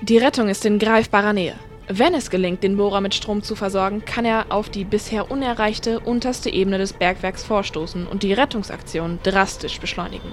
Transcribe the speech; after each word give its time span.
Die 0.00 0.18
Rettung 0.18 0.48
ist 0.48 0.64
in 0.64 0.78
greifbarer 0.78 1.32
Nähe. 1.32 1.54
Wenn 1.90 2.14
es 2.14 2.30
gelingt, 2.30 2.62
den 2.62 2.76
Bohrer 2.76 3.00
mit 3.00 3.14
Strom 3.14 3.42
zu 3.42 3.56
versorgen, 3.56 4.04
kann 4.04 4.24
er 4.24 4.46
auf 4.50 4.68
die 4.68 4.84
bisher 4.84 5.30
unerreichte 5.30 6.00
unterste 6.00 6.50
Ebene 6.50 6.78
des 6.78 6.92
Bergwerks 6.92 7.42
vorstoßen 7.44 8.06
und 8.06 8.22
die 8.22 8.32
Rettungsaktion 8.32 9.18
drastisch 9.22 9.80
beschleunigen. 9.80 10.30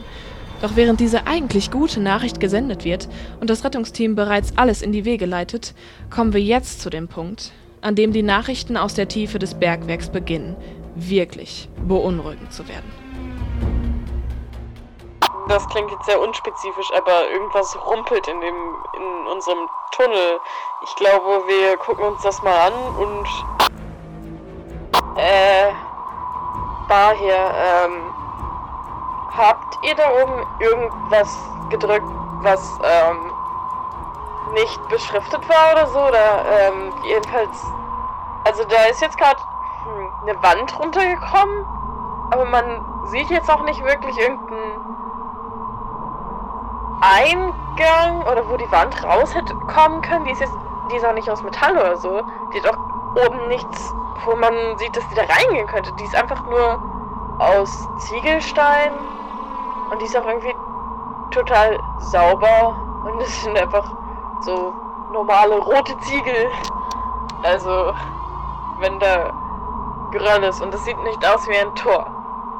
Doch 0.62 0.76
während 0.76 1.00
diese 1.00 1.28
eigentlich 1.28 1.72
gute 1.72 2.00
Nachricht 2.00 2.40
gesendet 2.40 2.86
wird 2.86 3.08
und 3.40 3.50
das 3.50 3.64
Rettungsteam 3.64 4.16
bereits 4.16 4.58
alles 4.58 4.82
in 4.82 4.92
die 4.92 5.06
Wege 5.06 5.26
leitet, 5.26 5.74
kommen 6.10 6.34
wir 6.34 6.42
jetzt 6.42 6.82
zu 6.82 6.90
dem 6.90 7.08
Punkt, 7.08 7.52
an 7.82 7.96
dem 7.96 8.14
die 8.14 8.24
Nachrichten 8.24 8.78
aus 8.78 8.94
der 8.94 9.08
Tiefe 9.08 9.40
des 9.40 9.54
Bergwerks 9.54 10.10
beginnen, 10.10 10.56
wirklich 10.96 11.70
beunruhigend 11.88 12.52
zu 12.52 12.68
werden. 12.68 13.05
Das 15.48 15.68
klingt 15.70 15.92
jetzt 15.92 16.06
sehr 16.06 16.20
unspezifisch, 16.20 16.92
aber 16.94 17.30
irgendwas 17.30 17.78
rumpelt 17.86 18.28
in 18.28 18.42
dem 18.42 18.56
in 18.94 19.28
unserem 19.28 19.70
Tunnel. 19.92 20.40
Ich 20.82 20.96
glaube, 20.96 21.44
wir 21.48 21.78
gucken 21.78 22.04
uns 22.06 22.22
das 22.22 22.42
mal 22.42 22.68
an 22.68 22.74
und 22.98 23.28
äh 25.18 25.72
Bar 26.88 27.14
hier, 27.16 27.36
ähm 27.36 28.14
habt 29.36 29.78
ihr 29.84 29.96
da 29.96 30.10
oben 30.24 30.46
irgendwas 30.60 31.38
gedrückt, 31.70 32.08
was 32.42 32.80
ähm 32.84 33.36
nicht 34.54 34.88
beschriftet 34.90 35.48
war 35.50 35.74
oder 35.74 35.88
so? 35.88 36.00
Oder 36.00 36.46
ähm, 36.50 36.94
jedenfalls. 37.04 37.66
Also 38.44 38.64
da 38.66 38.84
ist 38.90 39.02
jetzt 39.02 39.18
gerade 39.18 39.40
hm, 39.84 40.12
eine 40.24 40.44
Wand 40.44 40.80
runtergekommen, 40.80 41.66
aber 42.32 42.46
man 42.46 42.86
sieht 43.08 43.30
jetzt 43.30 43.50
auch 43.50 43.64
nicht 43.64 43.84
wirklich 43.84 44.18
irgendeinen 44.18 45.05
Eingang 47.14 48.24
oder 48.30 48.48
wo 48.50 48.58
die 48.58 48.72
Wand 48.72 49.04
raus 49.04 49.34
hätte 49.36 49.56
kommen 49.56 50.02
können. 50.02 50.26
Die 50.26 50.32
ist 50.32 50.42
jetzt, 50.42 50.54
die 50.92 50.96
ist 50.96 51.06
auch 51.06 51.14
nicht 51.14 51.30
aus 51.30 51.44
Metall 51.44 51.78
oder 51.78 51.98
so. 51.98 52.24
Die 52.54 52.62
hat 52.62 52.74
auch 52.74 53.26
oben 53.26 53.48
nichts, 53.48 53.94
wo 54.26 54.36
man 54.36 54.54
sieht, 54.78 54.96
dass 54.96 55.08
die 55.10 55.16
da 55.16 55.24
reingehen 55.24 55.68
könnte. 55.68 55.92
Die 55.94 56.04
ist 56.04 56.16
einfach 56.16 56.44
nur 56.46 56.82
aus 57.40 57.88
Ziegelstein 57.98 58.92
und 59.92 60.02
die 60.02 60.06
ist 60.06 60.18
auch 60.18 60.26
irgendwie 60.26 60.56
total 61.32 61.80
sauber 62.00 62.76
und 63.06 63.22
es 63.22 63.44
sind 63.44 63.58
einfach 63.58 63.92
so 64.42 64.74
normale 65.12 65.56
rote 65.56 65.98
Ziegel. 66.00 66.52
Also, 67.44 67.94
wenn 68.80 69.00
da 69.00 69.34
Geröll 70.12 70.44
ist 70.44 70.62
und 70.62 70.74
es 70.74 70.84
sieht 70.86 71.02
nicht 71.04 71.26
aus 71.26 71.48
wie 71.48 71.58
ein 71.58 71.74
Tor. 71.76 72.08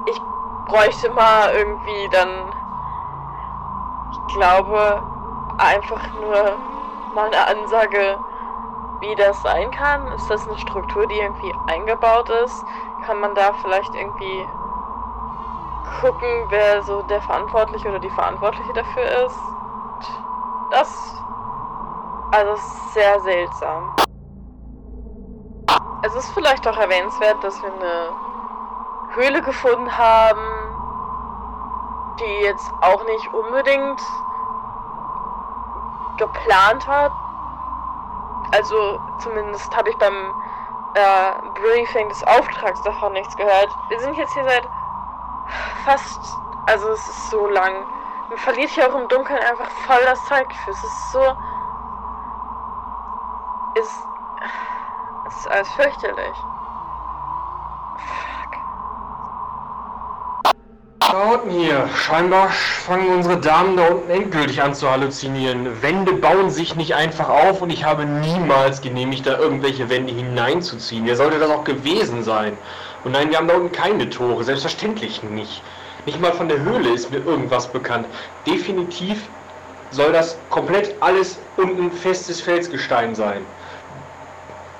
Ich 0.06 0.22
bräuchte 0.66 1.10
mal 1.12 1.52
irgendwie 1.54 2.10
dann, 2.12 2.30
glaube, 4.28 5.02
einfach 5.58 6.02
nur 6.14 6.58
mal 7.14 7.28
eine 7.28 7.48
Ansage, 7.48 8.18
wie 9.00 9.16
das 9.16 9.42
sein 9.42 9.72
kann. 9.72 10.08
Ist 10.14 10.30
das 10.30 10.48
eine 10.48 10.58
Struktur, 10.58 11.08
die 11.08 11.20
irgendwie 11.20 11.54
eingebaut 11.68 12.30
ist? 12.30 12.66
Kann 13.06 13.20
man 13.20 13.36
da 13.36 13.54
vielleicht 13.62 13.94
irgendwie 13.96 14.46
gucken, 16.02 16.46
wer 16.50 16.82
so 16.84 17.02
der 17.04 17.22
Verantwortliche 17.22 17.88
oder 17.88 18.00
die 18.00 18.10
Verantwortliche 18.10 18.74
dafür 18.74 19.26
ist? 19.26 19.40
Das 20.72 21.16
also 22.32 22.62
sehr 22.92 23.20
seltsam. 23.22 23.96
Es 26.02 26.14
ist 26.16 26.32
vielleicht 26.32 26.68
auch 26.68 26.78
erwähnenswert, 26.78 27.44
dass 27.44 27.62
wir 27.62 27.72
eine 27.74 28.10
Höhle 29.16 29.42
gefunden 29.42 29.98
haben, 29.98 30.42
die 32.20 32.42
jetzt 32.44 32.72
auch 32.82 33.04
nicht 33.06 33.34
unbedingt 33.34 34.02
geplant 36.18 36.88
hat. 36.88 37.12
Also 38.52 39.00
zumindest 39.20 39.76
habe 39.76 39.90
ich 39.90 39.98
beim 39.98 40.34
äh, 40.94 41.32
Briefing 41.60 42.10
des 42.10 42.24
Auftrags 42.26 42.82
davon 42.84 43.14
nichts 43.14 43.36
gehört. 43.36 43.70
Wir 43.90 44.00
sind 44.00 44.16
jetzt 44.16 44.34
hier 44.34 44.44
seit 44.44 44.68
fast, 45.84 46.38
also 46.68 46.90
es 46.90 47.08
ist 47.08 47.30
so 47.32 47.48
lang. 47.48 47.74
Man 48.30 48.38
verliert 48.38 48.70
hier 48.70 48.90
auch 48.90 49.00
im 49.00 49.08
Dunkeln 49.08 49.40
einfach 49.40 49.70
voll 49.86 50.04
das 50.06 50.24
Zeitgefühl. 50.26 50.74
Es 50.74 50.84
ist 50.84 51.12
so 51.12 51.22
ist. 53.76 54.08
Es 55.28 55.38
ist 55.38 55.48
alles 55.50 55.72
fürchterlich. 55.74 56.38
Fuck. 57.98 58.58
Da 61.16 61.42
hier. 61.50 61.88
Scheinbar 61.96 62.50
fangen 62.50 63.08
unsere 63.08 63.38
Damen 63.38 63.78
da 63.78 63.88
unten 63.88 64.10
endgültig 64.10 64.62
an 64.62 64.74
zu 64.74 64.92
halluzinieren. 64.92 65.82
Wände 65.82 66.12
bauen 66.12 66.50
sich 66.50 66.76
nicht 66.76 66.94
einfach 66.94 67.30
auf 67.30 67.62
und 67.62 67.70
ich 67.70 67.86
habe 67.86 68.04
niemals 68.04 68.82
genehmigt, 68.82 69.26
da 69.26 69.40
irgendwelche 69.40 69.90
Wände 69.90 70.12
hineinzuziehen. 70.12 71.06
Wer 71.06 71.16
sollte 71.16 71.40
das 71.40 71.50
auch 71.50 71.64
gewesen 71.64 72.22
sein? 72.22 72.58
Und 73.06 73.14
nein, 73.14 73.30
wir 73.30 73.38
haben 73.38 73.48
da 73.48 73.54
unten 73.54 73.72
keine 73.72 74.10
Tore. 74.10 74.44
Selbstverständlich 74.44 75.24
nicht. 75.24 75.62
Nicht 76.06 76.20
mal 76.20 76.34
von 76.34 76.50
der 76.50 76.60
Höhle 76.60 76.90
ist 76.90 77.10
mir 77.12 77.20
irgendwas 77.26 77.68
bekannt. 77.70 78.08
Definitiv 78.46 79.22
soll 79.92 80.12
das 80.12 80.38
komplett 80.50 80.96
alles 81.00 81.40
unten 81.56 81.92
festes 81.92 82.42
Felsgestein 82.42 83.16
sein. 83.16 83.40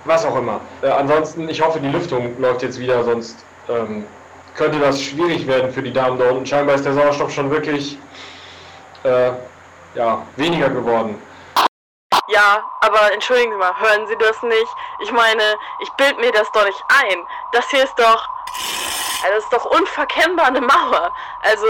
Was 0.04 0.26
auch 0.26 0.36
immer. 0.36 0.60
Äh, 0.82 0.88
ansonsten, 0.88 1.48
ich 1.48 1.66
hoffe, 1.66 1.80
die 1.80 1.88
Lüftung 1.88 2.38
läuft 2.42 2.62
jetzt 2.62 2.78
wieder, 2.78 3.06
sonst 3.06 3.38
ähm, 3.70 4.04
könnte 4.56 4.80
das 4.80 5.02
schwierig 5.02 5.46
werden 5.48 5.72
für 5.72 5.84
die 5.84 5.94
Damen 5.94 6.18
da 6.18 6.30
unten. 6.30 6.46
Scheinbar 6.46 6.76
ist 6.76 6.86
der 6.86 6.94
Sauerstoff 6.94 7.32
schon 7.32 7.52
wirklich 7.52 7.98
äh, 9.04 9.32
ja, 9.96 10.22
weniger 10.36 10.70
geworden. 10.70 11.22
Ja, 12.28 12.64
aber 12.82 13.14
entschuldigen 13.14 13.52
Sie 13.52 13.58
mal, 13.58 13.80
hören 13.80 14.08
Sie 14.08 14.18
das 14.18 14.42
nicht? 14.42 14.76
Ich 15.00 15.12
meine, 15.12 15.44
ich 15.80 15.90
bild 15.92 16.18
mir 16.20 16.32
das 16.32 16.52
doch 16.52 16.66
nicht 16.66 16.84
ein. 16.88 17.24
Das 17.52 17.70
hier 17.70 17.84
ist 17.84 17.98
doch. 17.98 18.28
Also, 19.24 19.36
das 19.36 19.44
ist 19.44 19.54
doch 19.54 19.66
unverkennbar 19.66 20.48
eine 20.48 20.62
Mauer. 20.62 21.12
Also, 21.44 21.68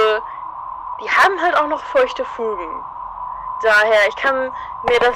die 1.02 1.10
haben 1.10 1.42
halt 1.42 1.58
auch 1.58 1.68
noch 1.68 1.84
feuchte 1.84 2.24
Fugen. 2.24 2.84
Daher, 3.62 4.08
ich 4.08 4.16
kann 4.16 4.52
mir 4.90 5.00
das 5.00 5.16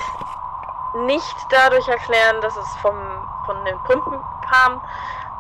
nicht 1.05 1.35
dadurch 1.49 1.87
erklären, 1.87 2.41
dass 2.41 2.55
es 2.57 2.75
vom, 2.81 2.97
von 3.45 3.63
den 3.65 3.77
Pumpen 3.83 4.19
kam, 4.49 4.81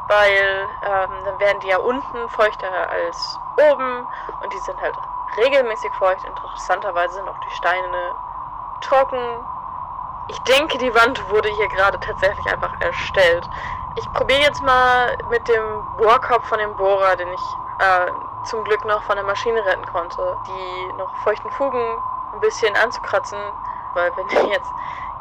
weil 0.09 0.67
ähm, 0.81 1.11
dann 1.23 1.39
werden 1.39 1.59
die 1.61 1.67
ja 1.67 1.77
unten 1.77 2.27
feuchter 2.29 2.89
als 2.89 3.39
oben 3.71 4.07
und 4.41 4.51
die 4.51 4.57
sind 4.57 4.81
halt 4.81 4.95
regelmäßig 5.37 5.93
feucht. 5.93 6.23
Interessanterweise 6.25 7.13
sind 7.13 7.29
auch 7.29 7.37
die 7.39 7.51
Steine 7.51 8.15
trocken. 8.81 9.45
Ich 10.27 10.39
denke, 10.39 10.79
die 10.79 10.93
Wand 10.95 11.29
wurde 11.29 11.49
hier 11.49 11.67
gerade 11.67 11.99
tatsächlich 11.99 12.45
einfach 12.51 12.73
erstellt. 12.81 13.47
Ich 13.95 14.11
probiere 14.13 14.41
jetzt 14.41 14.63
mal 14.63 15.15
mit 15.29 15.47
dem 15.47 15.85
Bohrkopf 15.97 16.47
von 16.47 16.57
dem 16.57 16.75
Bohrer, 16.75 17.15
den 17.15 17.31
ich 17.31 17.55
äh, 17.79 18.11
zum 18.45 18.63
Glück 18.63 18.83
noch 18.85 19.03
von 19.03 19.15
der 19.15 19.25
Maschine 19.25 19.63
retten 19.63 19.85
konnte, 19.85 20.37
die 20.47 20.93
noch 20.97 21.15
feuchten 21.17 21.51
Fugen 21.51 21.97
ein 22.33 22.39
bisschen 22.39 22.75
anzukratzen, 22.75 23.39
weil 23.93 24.11
wenn 24.15 24.27
ich 24.27 24.49
jetzt 24.53 24.71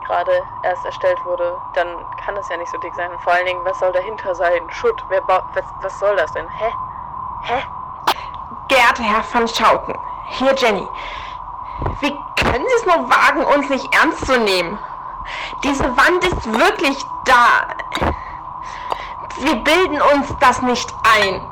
gerade 0.09 0.43
erst 0.63 0.85
erstellt 0.85 1.23
wurde, 1.25 1.57
dann 1.75 1.87
kann 2.25 2.35
das 2.35 2.49
ja 2.49 2.57
nicht 2.57 2.71
so 2.71 2.79
dick 2.79 2.95
sein. 2.95 3.11
Und 3.13 3.21
vor 3.21 3.33
allen 3.35 3.47
Dingen, 3.47 3.65
was 3.65 3.79
soll 3.79 3.93
dahinter 3.93 4.35
sein? 4.35 4.69
Schutt, 4.71 5.05
wer 5.09 5.21
baut, 5.21 5.45
was, 5.55 5.65
was 5.83 5.99
soll 5.99 6.17
das 6.17 6.33
denn? 6.33 6.49
Hä? 6.49 6.73
Hä? 7.43 7.63
Geehrter 8.69 9.03
Herr 9.03 9.25
van 9.33 9.47
Schouten, 9.47 9.95
hier 10.27 10.55
Jenny. 10.55 10.89
Wie 12.01 12.19
können 12.37 12.65
Sie 12.67 12.75
es 12.77 12.87
nur 12.87 13.09
wagen, 13.09 13.45
uns 13.45 13.69
nicht 13.69 13.95
ernst 13.95 14.27
zu 14.27 14.39
nehmen? 14.39 14.79
Diese 15.63 15.85
Wand 15.97 16.25
ist 16.25 16.53
wirklich 16.53 16.99
da. 17.25 18.15
Wir 19.37 19.57
bilden 19.57 20.01
uns 20.01 20.35
das 20.41 20.61
nicht 20.63 20.93
ein. 21.17 21.47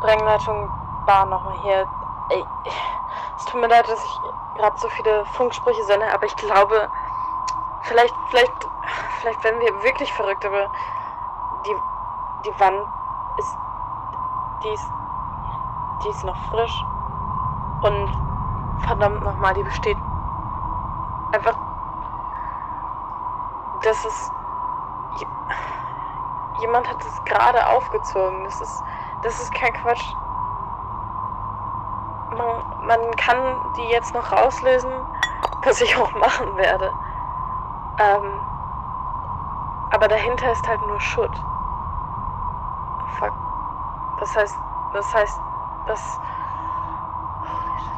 Brennleitung 0.00 0.70
war 1.06 1.26
nochmal 1.26 1.58
hier. 1.62 1.86
Ey, 2.28 2.44
es 3.36 3.44
tut 3.46 3.60
mir 3.60 3.66
leid, 3.66 3.88
dass 3.88 4.04
ich 4.04 4.20
gerade 4.56 4.78
so 4.78 4.88
viele 4.90 5.24
Funksprüche 5.32 5.82
sende, 5.84 6.06
aber 6.12 6.26
ich 6.26 6.36
glaube, 6.36 6.88
Vielleicht, 7.82 8.14
vielleicht, 8.28 8.68
vielleicht 9.20 9.44
werden 9.44 9.60
wir 9.60 9.82
wirklich 9.82 10.12
verrückt, 10.12 10.44
aber 10.44 10.70
die, 11.66 11.76
die 12.44 12.60
Wand 12.60 12.86
ist, 13.38 13.56
die 14.62 14.68
ist, 14.68 14.90
die 16.04 16.08
ist 16.08 16.24
noch 16.24 16.36
frisch. 16.50 16.84
Und 17.82 18.10
verdammt 18.80 19.22
nochmal, 19.22 19.54
die 19.54 19.62
besteht 19.62 19.96
einfach, 21.32 21.56
das 23.82 24.04
ist, 24.04 24.32
jemand 26.60 26.88
hat 26.88 27.00
es 27.00 27.24
gerade 27.24 27.66
aufgezogen. 27.66 28.44
Das 28.44 28.60
ist, 28.60 28.82
das 29.22 29.40
ist 29.40 29.54
kein 29.54 29.72
Quatsch. 29.72 30.14
Man, 32.36 32.86
man 32.86 33.16
kann 33.16 33.72
die 33.76 33.88
jetzt 33.88 34.14
noch 34.14 34.30
rauslösen, 34.32 34.92
was 35.62 35.80
ich 35.80 35.96
auch 35.96 36.12
machen 36.14 36.56
werde. 36.56 36.92
Ähm, 38.00 38.40
aber 39.90 40.08
dahinter 40.08 40.50
ist 40.52 40.66
halt 40.66 40.80
nur 40.86 40.98
Schutt. 41.00 41.36
Fuck. 43.18 43.32
Das 44.18 44.34
heißt, 44.34 44.58
das 44.94 45.14
heißt, 45.14 45.40
das, 45.86 46.20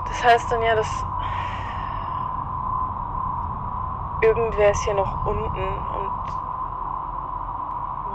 das 0.08 0.24
heißt 0.24 0.50
dann 0.50 0.62
ja, 0.62 0.74
dass 0.74 1.06
irgendwer 4.22 4.70
ist 4.72 4.82
hier 4.82 4.94
noch 4.94 5.24
unten 5.26 5.78
und 5.94 6.10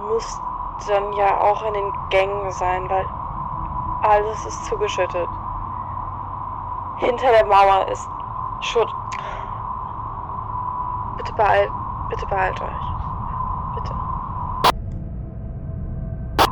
muss 0.10 0.42
dann 0.88 1.14
ja 1.14 1.40
auch 1.40 1.64
in 1.64 1.74
den 1.74 1.94
Gängen 2.10 2.52
sein, 2.52 2.90
weil 2.90 3.06
alles 4.02 4.46
ist 4.46 4.66
zugeschüttet. 4.66 5.30
Hinter 6.98 7.32
der 7.32 7.46
Mauer 7.46 7.88
ist 7.88 8.10
Schutt. 8.62 8.97
Beeilt, 11.38 11.72
bitte 12.10 12.26
beeilt 12.26 12.60
euch. 12.60 12.68
Bitte. 13.76 13.94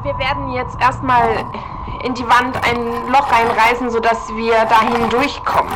Wir 0.04 0.18
werden 0.20 0.52
jetzt 0.52 0.80
erstmal 0.80 1.44
in 2.04 2.14
die 2.14 2.28
Wand 2.28 2.56
ein 2.64 3.12
Loch 3.12 3.32
reinreißen, 3.32 3.90
sodass 3.90 4.30
wir 4.36 4.54
dahin 4.66 5.10
durchkommen. 5.10 5.74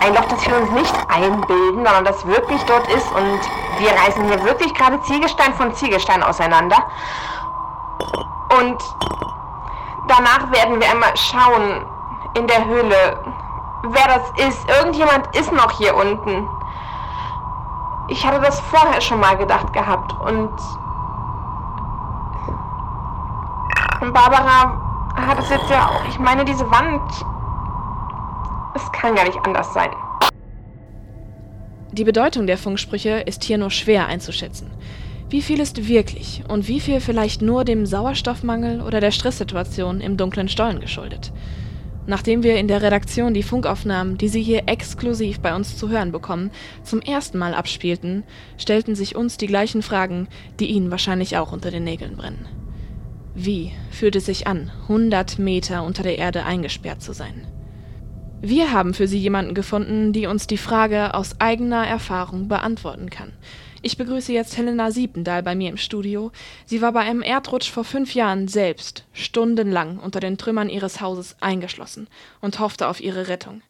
Ein 0.00 0.12
Loch, 0.12 0.26
das 0.26 0.46
wir 0.46 0.58
uns 0.58 0.70
nicht 0.72 0.94
einbilden, 1.08 1.86
sondern 1.86 2.04
das 2.04 2.26
wirklich 2.26 2.62
dort 2.64 2.86
ist 2.88 3.10
und 3.12 3.40
wir 3.78 3.90
reißen 3.92 4.24
hier 4.24 4.44
wirklich 4.44 4.74
gerade 4.74 5.00
Ziegelstein 5.00 5.54
von 5.54 5.74
Ziegelstein 5.74 6.22
auseinander. 6.22 6.76
Und 8.60 8.76
danach 10.06 10.52
werden 10.52 10.80
wir 10.80 10.90
einmal 10.90 11.16
schauen 11.16 11.86
in 12.34 12.46
der 12.46 12.66
Höhle, 12.66 13.24
wer 13.84 14.06
das 14.06 14.46
ist. 14.46 14.68
Irgendjemand 14.68 15.34
ist 15.34 15.50
noch 15.50 15.70
hier 15.70 15.96
unten. 15.96 16.46
Ich 18.08 18.24
hatte 18.24 18.40
das 18.40 18.60
vorher 18.60 19.00
schon 19.00 19.20
mal 19.20 19.36
gedacht 19.36 19.72
gehabt 19.72 20.12
und 20.20 20.50
Barbara 24.12 24.80
hat 25.16 25.38
es 25.38 25.50
jetzt 25.50 25.68
ja 25.70 25.88
auch. 25.88 26.08
Ich 26.08 26.18
meine, 26.18 26.44
diese 26.44 26.70
Wand. 26.70 27.02
Es 28.74 28.92
kann 28.92 29.14
gar 29.14 29.24
nicht 29.24 29.38
anders 29.44 29.72
sein. 29.72 29.90
Die 31.92 32.04
Bedeutung 32.04 32.46
der 32.46 32.58
Funksprüche 32.58 33.20
ist 33.20 33.42
hier 33.44 33.58
nur 33.58 33.70
schwer 33.70 34.06
einzuschätzen. 34.06 34.70
Wie 35.28 35.42
viel 35.42 35.60
ist 35.60 35.88
wirklich 35.88 36.44
und 36.48 36.68
wie 36.68 36.78
viel 36.78 37.00
vielleicht 37.00 37.42
nur 37.42 37.64
dem 37.64 37.86
Sauerstoffmangel 37.86 38.80
oder 38.82 39.00
der 39.00 39.10
Stresssituation 39.10 40.00
im 40.00 40.16
dunklen 40.16 40.48
Stollen 40.48 40.80
geschuldet? 40.80 41.32
Nachdem 42.06 42.42
wir 42.44 42.56
in 42.56 42.68
der 42.68 42.82
Redaktion 42.82 43.34
die 43.34 43.42
Funkaufnahmen, 43.42 44.16
die 44.16 44.28
Sie 44.28 44.42
hier 44.42 44.64
exklusiv 44.66 45.40
bei 45.40 45.54
uns 45.54 45.76
zu 45.76 45.88
hören 45.88 46.12
bekommen, 46.12 46.50
zum 46.84 47.00
ersten 47.00 47.36
Mal 47.38 47.54
abspielten, 47.54 48.22
stellten 48.58 48.94
sich 48.94 49.16
uns 49.16 49.36
die 49.36 49.48
gleichen 49.48 49.82
Fragen, 49.82 50.28
die 50.60 50.66
Ihnen 50.66 50.90
wahrscheinlich 50.90 51.36
auch 51.36 51.52
unter 51.52 51.70
den 51.70 51.84
Nägeln 51.84 52.16
brennen. 52.16 52.46
Wie 53.34 53.72
fühlt 53.90 54.16
es 54.16 54.26
sich 54.26 54.46
an, 54.46 54.70
100 54.82 55.38
Meter 55.38 55.82
unter 55.82 56.02
der 56.02 56.16
Erde 56.16 56.44
eingesperrt 56.44 57.02
zu 57.02 57.12
sein? 57.12 57.46
Wir 58.40 58.72
haben 58.72 58.94
für 58.94 59.08
Sie 59.08 59.18
jemanden 59.18 59.54
gefunden, 59.54 60.12
die 60.12 60.26
uns 60.26 60.46
die 60.46 60.58
Frage 60.58 61.14
aus 61.14 61.40
eigener 61.40 61.86
Erfahrung 61.86 62.48
beantworten 62.48 63.10
kann. 63.10 63.32
Ich 63.82 63.98
begrüße 63.98 64.32
jetzt 64.32 64.56
Helena 64.56 64.90
Siependahl 64.90 65.42
bei 65.42 65.54
mir 65.54 65.68
im 65.68 65.76
Studio. 65.76 66.32
Sie 66.64 66.80
war 66.80 66.92
bei 66.92 67.00
einem 67.00 67.22
Erdrutsch 67.22 67.70
vor 67.70 67.84
fünf 67.84 68.14
Jahren 68.14 68.48
selbst 68.48 69.04
stundenlang 69.12 69.98
unter 69.98 70.20
den 70.20 70.38
Trümmern 70.38 70.68
ihres 70.68 71.00
Hauses 71.00 71.36
eingeschlossen 71.40 72.08
und 72.40 72.58
hoffte 72.58 72.88
auf 72.88 73.00
ihre 73.00 73.28
Rettung. 73.28 73.62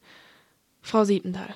Frau 0.80 1.04
Siependahl, 1.04 1.54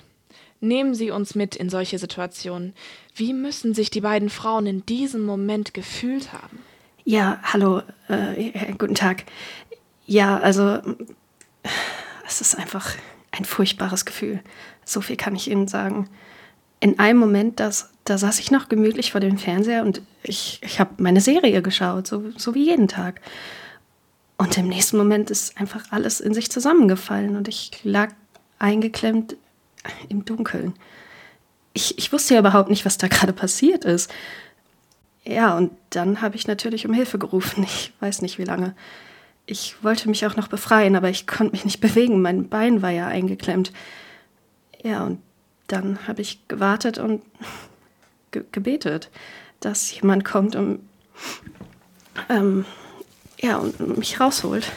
nehmen 0.61 0.95
Sie 0.95 1.11
uns 1.11 1.35
mit 1.35 1.55
in 1.55 1.71
solche 1.71 1.99
Situationen. 1.99 2.75
Wie 3.15 3.33
müssen 3.33 3.75
sich 3.75 3.91
die 3.91 4.01
beiden 4.01 4.31
Frauen 4.31 4.67
in 4.67 4.85
diesem 4.85 5.25
Moment 5.25 5.73
gefühlt 5.73 6.33
haben? 6.33 6.59
Ja, 7.05 7.39
hallo, 7.43 7.83
äh, 8.09 8.73
guten 8.77 8.95
Tag. 8.95 9.25
Ja, 10.07 10.39
also 10.39 10.81
es 12.27 12.41
ist 12.41 12.59
einfach 12.59 12.95
ein 13.31 13.45
furchtbares 13.45 14.05
Gefühl. 14.05 14.41
So 14.85 15.01
viel 15.01 15.17
kann 15.17 15.37
ich 15.37 15.49
Ihnen 15.49 15.69
sagen 15.69 16.11
in 16.81 16.99
einem 16.99 17.19
Moment, 17.19 17.61
das, 17.61 17.91
da 18.11 18.19
saß 18.19 18.41
ich 18.41 18.51
noch 18.51 18.69
gemütlich 18.69 19.13
vor 19.13 19.21
dem 19.21 19.39
Fernseher 19.39 19.85
und 19.85 20.03
ich, 20.25 20.59
ich 20.65 20.81
habe 20.81 20.91
meine 20.99 21.21
Serie 21.21 21.63
geschaut, 21.63 22.09
so, 22.09 22.25
so 22.37 22.57
wie 22.57 22.65
jeden 22.65 22.89
Tag. 22.89 23.21
Und 24.37 24.59
im 24.59 24.67
nächsten 24.67 24.97
Moment 24.97 25.31
ist 25.31 25.57
einfach 25.61 25.85
alles 25.91 26.21
in 26.21 26.35
sich 26.35 26.51
zusammengefallen 26.51 27.37
und 27.37 27.47
ich 27.47 27.71
lag 27.85 28.13
eingeklemmt 28.59 29.37
im 30.09 30.25
Dunkeln. 30.25 30.75
Ich, 31.73 31.99
ich 31.99 32.13
wusste 32.13 32.35
ja 32.35 32.41
überhaupt 32.41 32.69
nicht, 32.69 32.85
was 32.85 32.99
da 32.99 33.07
gerade 33.07 33.33
passiert 33.33 33.85
ist. 33.85 34.11
Ja, 35.23 35.57
und 35.57 35.71
dann 35.91 36.21
habe 36.21 36.35
ich 36.35 36.49
natürlich 36.49 36.89
um 36.89 36.93
Hilfe 36.93 37.19
gerufen. 37.19 37.63
Ich 37.63 37.93
weiß 38.01 38.23
nicht 38.23 38.39
wie 38.39 38.45
lange. 38.45 38.75
Ich 39.47 39.85
wollte 39.85 40.09
mich 40.09 40.27
auch 40.27 40.35
noch 40.35 40.49
befreien, 40.49 40.97
aber 40.97 41.11
ich 41.11 41.29
konnte 41.29 41.53
mich 41.53 41.65
nicht 41.65 41.81
bewegen. 41.81 42.23
Mein 42.23 42.49
Bein 42.49 42.83
war 42.83 42.91
ja 42.91 43.07
eingeklemmt. 43.07 43.73
Ja, 44.83 45.05
und 45.05 45.23
dann 45.69 46.09
habe 46.09 46.23
ich 46.23 46.49
gewartet 46.49 46.99
und 46.99 47.23
ge 48.31 48.45
gebetet, 48.53 49.11
dass 49.61 49.95
jemand 49.95 50.25
kommt 50.25 50.57
und, 50.57 50.81
ähm, 52.29 52.65
ja, 53.41 53.57
und 53.57 53.99
mich 53.99 54.21
rausholt. 54.21 54.71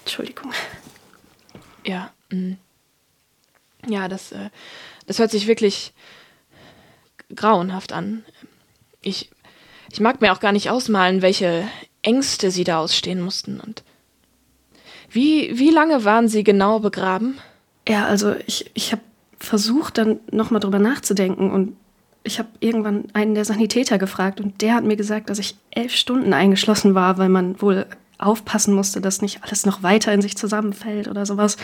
Entschuldigung. 0.00 0.52
Ja, 1.84 2.10
mh. 2.30 2.56
ja, 3.86 4.08
das, 4.08 4.32
äh, 4.32 4.50
das 5.06 5.18
hört 5.18 5.30
sich 5.30 5.46
wirklich 5.46 5.92
grauenhaft 7.34 7.92
an. 7.92 8.24
Ich, 9.00 9.30
ich 9.90 10.00
mag 10.00 10.20
mir 10.20 10.32
auch 10.32 10.40
gar 10.40 10.52
nicht 10.52 10.70
ausmalen, 10.70 11.22
welche 11.22 11.68
Ängste 12.02 12.50
sie 12.50 12.64
da 12.64 12.80
ausstehen 12.80 13.20
mussten. 13.20 13.60
Und 13.60 13.82
wie, 15.10 15.58
wie 15.58 15.70
lange 15.70 16.04
waren 16.04 16.28
sie 16.28 16.44
genau 16.44 16.80
begraben? 16.80 17.38
Ja, 17.88 18.06
also 18.06 18.34
ich, 18.46 18.70
ich 18.74 18.92
habe 18.92 19.02
versucht, 19.40 19.98
dann 19.98 20.20
nochmal 20.30 20.60
drüber 20.60 20.78
nachzudenken 20.78 21.50
und 21.50 21.76
ich 22.22 22.38
habe 22.38 22.50
irgendwann 22.60 23.04
einen 23.14 23.34
der 23.34 23.46
Sanitäter 23.46 23.98
gefragt 23.98 24.40
und 24.40 24.60
der 24.60 24.74
hat 24.74 24.84
mir 24.84 24.96
gesagt, 24.96 25.30
dass 25.30 25.38
ich 25.38 25.56
elf 25.70 25.94
Stunden 25.94 26.34
eingeschlossen 26.34 26.94
war, 26.94 27.16
weil 27.18 27.30
man 27.30 27.60
wohl 27.62 27.86
aufpassen 28.18 28.74
musste, 28.74 29.00
dass 29.00 29.22
nicht 29.22 29.42
alles 29.42 29.64
noch 29.64 29.82
weiter 29.82 30.12
in 30.12 30.20
sich 30.20 30.36
zusammenfällt 30.36 31.08
oder 31.08 31.24
sowas. 31.24 31.56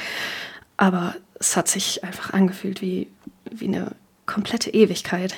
Aber 0.79 1.15
es 1.39 1.57
hat 1.57 1.69
sich 1.69 2.03
einfach 2.05 2.33
angefühlt 2.33 2.81
wie, 2.81 3.09
wie 3.51 3.67
eine 3.67 3.93
komplette 4.25 4.71
Ewigkeit. 4.71 5.35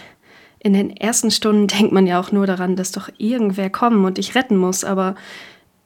In 0.61 0.73
den 0.73 0.97
ersten 0.97 1.31
Stunden 1.31 1.67
denkt 1.67 1.93
man 1.93 2.07
ja 2.07 2.21
auch 2.21 2.33
nur 2.33 2.47
daran, 2.47 2.77
dass 2.77 2.93
doch 2.93 3.09
irgendwer 3.19 3.71
kommen 3.71 4.05
und 4.05 4.19
dich 4.19 4.37
retten 4.37 4.57
muss, 4.57 4.85
aber 4.85 5.17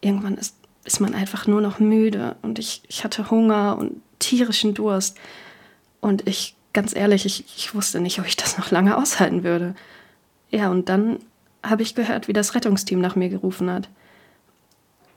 irgendwann 0.03 0.37
ist, 0.37 0.57
ist 0.85 1.01
man 1.01 1.15
einfach 1.15 1.47
nur 1.47 1.63
noch 1.63 1.79
müde 1.79 2.37
und 2.43 2.59
ich, 2.59 2.83
ich 2.89 3.05
hatte 3.05 3.31
Hunger 3.31 3.79
und 3.79 4.03
tierischen 4.19 4.75
Durst. 4.75 5.19
Und 6.03 6.29
ich, 6.29 6.57
ganz 6.73 6.95
ehrlich, 6.95 7.25
ich, 7.25 7.45
ich 7.57 7.75
wusste 7.75 8.01
nicht, 8.01 8.19
ob 8.19 8.27
ich 8.27 8.37
das 8.37 8.59
noch 8.59 8.71
lange 8.71 8.99
aushalten 8.99 9.45
würde. 9.45 9.75
Ja, 10.51 10.69
und 10.69 10.91
dann 10.91 11.21
habe 11.63 11.83
ich 11.83 11.95
gehört, 11.95 12.29
wie 12.29 12.33
das 12.33 12.55
Rettungsteam 12.55 13.01
nach 13.01 13.15
mir 13.15 13.29
gerufen 13.29 13.71
hat. 13.71 13.89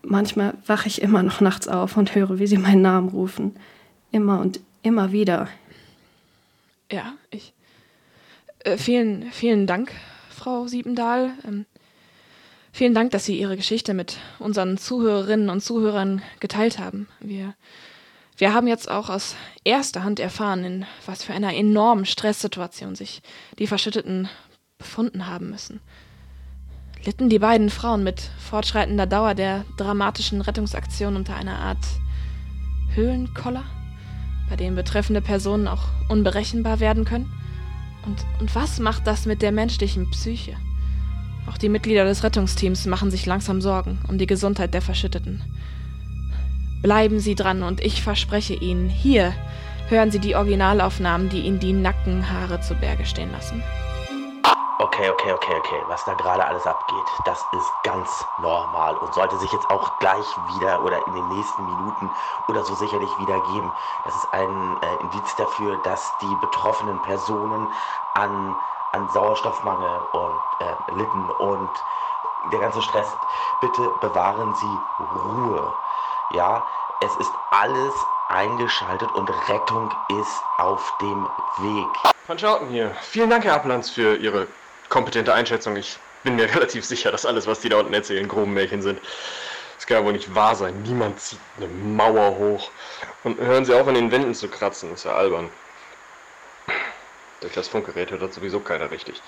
Manchmal 0.03 0.53
wache 0.67 0.87
ich 0.87 1.01
immer 1.01 1.23
noch 1.23 1.41
nachts 1.41 1.67
auf 1.67 1.97
und 1.97 2.13
höre, 2.13 2.37
wie 2.37 2.45
sie 2.45 2.59
meinen 2.59 2.83
Namen 2.83 3.09
rufen. 3.09 3.55
Immer 4.11 4.39
und 4.39 4.59
immer 4.83 5.11
wieder. 5.11 5.49
Ja, 6.91 7.13
ich. 7.31 7.51
Äh, 8.59 8.77
vielen, 8.77 9.31
vielen 9.31 9.65
Dank, 9.65 9.91
Frau 10.29 10.67
Siebendahl. 10.67 11.31
Ähm, 11.47 11.65
vielen 12.71 12.93
Dank, 12.93 13.09
dass 13.09 13.25
Sie 13.25 13.39
Ihre 13.39 13.57
Geschichte 13.57 13.95
mit 13.95 14.17
unseren 14.37 14.77
Zuhörerinnen 14.77 15.49
und 15.49 15.61
Zuhörern 15.61 16.21
geteilt 16.39 16.77
haben. 16.77 17.07
Wir 17.19 17.55
wir 18.37 18.53
haben 18.53 18.67
jetzt 18.67 18.89
auch 18.89 19.09
aus 19.09 19.35
erster 19.63 20.03
Hand 20.03 20.19
erfahren, 20.19 20.63
in 20.63 20.85
was 21.05 21.23
für 21.23 21.33
einer 21.33 21.53
enormen 21.53 22.05
Stresssituation 22.05 22.95
sich 22.95 23.21
die 23.59 23.67
Verschütteten 23.67 24.27
befunden 24.77 25.27
haben 25.27 25.49
müssen. 25.49 25.79
Litten 27.05 27.29
die 27.29 27.39
beiden 27.39 27.69
Frauen 27.69 28.03
mit 28.03 28.19
fortschreitender 28.49 29.05
Dauer 29.05 29.35
der 29.35 29.63
dramatischen 29.77 30.41
Rettungsaktion 30.41 31.15
unter 31.15 31.35
einer 31.35 31.59
Art 31.59 31.85
Höhlenkoller, 32.93 33.63
bei 34.49 34.55
dem 34.55 34.75
betreffende 34.75 35.21
Personen 35.21 35.67
auch 35.67 35.83
unberechenbar 36.09 36.79
werden 36.79 37.05
können? 37.05 37.31
Und, 38.05 38.25
und 38.39 38.53
was 38.53 38.79
macht 38.79 39.07
das 39.07 39.25
mit 39.25 39.41
der 39.41 39.51
menschlichen 39.51 40.09
Psyche? 40.09 40.57
Auch 41.47 41.57
die 41.57 41.69
Mitglieder 41.69 42.05
des 42.05 42.23
Rettungsteams 42.23 42.85
machen 42.85 43.11
sich 43.11 43.25
langsam 43.25 43.61
Sorgen 43.61 43.99
um 44.07 44.17
die 44.17 44.27
Gesundheit 44.27 44.73
der 44.73 44.81
Verschütteten. 44.81 45.43
Bleiben 46.81 47.19
Sie 47.19 47.35
dran 47.35 47.63
und 47.63 47.81
ich 47.81 48.03
verspreche 48.03 48.53
Ihnen, 48.53 48.89
hier 48.89 49.33
hören 49.89 50.11
Sie 50.11 50.19
die 50.19 50.35
Originalaufnahmen, 50.35 51.29
die 51.29 51.41
Ihnen 51.41 51.59
die 51.59 51.73
Nackenhaare 51.73 52.61
zu 52.61 52.75
Berge 52.75 53.05
stehen 53.05 53.31
lassen. 53.31 53.63
Okay, 54.77 55.09
okay, 55.09 55.31
okay, 55.31 55.55
okay. 55.55 55.83
Was 55.87 56.03
da 56.03 56.13
gerade 56.15 56.45
alles 56.45 56.67
abgeht, 56.67 57.05
das 57.23 57.45
ist 57.53 57.71
ganz 57.83 58.25
normal 58.41 58.97
und 58.97 59.13
sollte 59.13 59.37
sich 59.37 59.51
jetzt 59.53 59.69
auch 59.69 59.97
gleich 59.99 60.25
wieder 60.53 60.83
oder 60.83 61.05
in 61.07 61.13
den 61.13 61.27
nächsten 61.29 61.65
Minuten 61.65 62.11
oder 62.49 62.63
so 62.63 62.75
sicherlich 62.75 63.09
wieder 63.17 63.39
geben. 63.53 63.71
Das 64.03 64.15
ist 64.15 64.27
ein 64.33 64.77
äh, 64.81 65.01
Indiz 65.01 65.33
dafür, 65.37 65.77
dass 65.83 66.11
die 66.21 66.35
betroffenen 66.41 67.01
Personen 67.03 67.67
an, 68.15 68.55
an 68.91 69.09
Sauerstoffmangel 69.09 70.01
und 70.11 70.39
äh, 70.59 70.95
litten 70.97 71.29
und 71.39 71.69
der 72.51 72.59
ganze 72.59 72.81
Stress. 72.81 73.07
Bitte 73.61 73.89
bewahren 74.01 74.53
Sie 74.55 74.77
Ruhe. 74.99 75.73
Ja, 76.35 76.65
es 76.99 77.15
ist 77.15 77.31
alles 77.51 77.93
eingeschaltet 78.27 79.09
und 79.13 79.29
Rettung 79.47 79.89
ist 80.19 80.43
auf 80.57 80.93
dem 80.99 81.23
Weg. 81.59 81.87
Van 82.27 82.37
Schouten 82.37 82.67
hier. 82.67 82.93
Vielen 83.01 83.29
Dank, 83.29 83.45
Herr 83.45 83.53
Applanz, 83.55 83.89
für 83.89 84.17
Ihre 84.17 84.47
kompetente 84.89 85.33
Einschätzung. 85.33 85.77
Ich 85.77 85.97
bin 86.23 86.35
mir 86.35 86.43
relativ 86.55 86.83
sicher, 86.83 87.11
dass 87.11 87.25
alles, 87.25 87.47
was 87.47 87.61
die 87.61 87.69
da 87.69 87.77
unten 87.77 87.93
erzählen, 87.93 88.27
groben 88.27 88.53
Märchen 88.53 88.81
sind. 88.81 88.99
Das 89.77 89.87
kann 89.87 89.99
ja 89.99 90.05
wohl 90.05 90.11
nicht 90.11 90.35
wahr 90.35 90.55
sein. 90.55 90.81
Niemand 90.83 91.21
zieht 91.21 91.39
eine 91.55 91.67
Mauer 91.67 92.37
hoch. 92.37 92.69
Und 93.23 93.39
hören 93.39 93.63
Sie 93.63 93.73
auf, 93.73 93.87
an 93.87 93.95
den 93.95 94.11
Wänden 94.11 94.33
zu 94.33 94.49
kratzen. 94.49 94.89
Das 94.89 94.99
ist 94.99 95.05
ja 95.05 95.15
albern. 95.15 95.49
Durch 97.39 97.53
das 97.53 97.69
Funkgerät 97.69 98.11
hört 98.11 98.21
das 98.21 98.35
sowieso 98.35 98.59
keiner 98.59 98.91
richtig. 98.91 99.21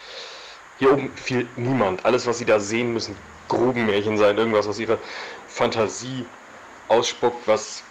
Hier 0.80 0.92
oben 0.92 1.16
fiel 1.16 1.48
niemand. 1.56 2.04
Alles, 2.06 2.28
was 2.28 2.38
Sie 2.38 2.46
da 2.46 2.60
sehen, 2.60 2.92
müssen 2.92 3.16
Grubenmärchen 3.48 4.18
sein. 4.18 4.38
Irgendwas, 4.38 4.68
was 4.68 4.78
Ihre 4.78 5.00
Fantasie 5.48 6.26
ausspuckt, 6.88 7.48
was... 7.48 7.84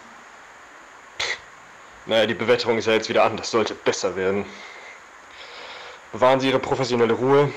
Naja, 2.05 2.25
die 2.25 2.33
Bewetterung 2.33 2.77
ist 2.77 2.85
ja 2.85 2.93
jetzt 2.93 3.09
wieder 3.09 3.23
an. 3.23 3.35
Das 3.35 3.51
sollte 3.51 3.75
besser 3.75 4.15
werden. 4.15 4.45
Bewahren 6.11 6.39
Sie 6.39 6.47
Ihre 6.47 6.59
professionelle 6.59 7.13
Ruhe. 7.13 7.51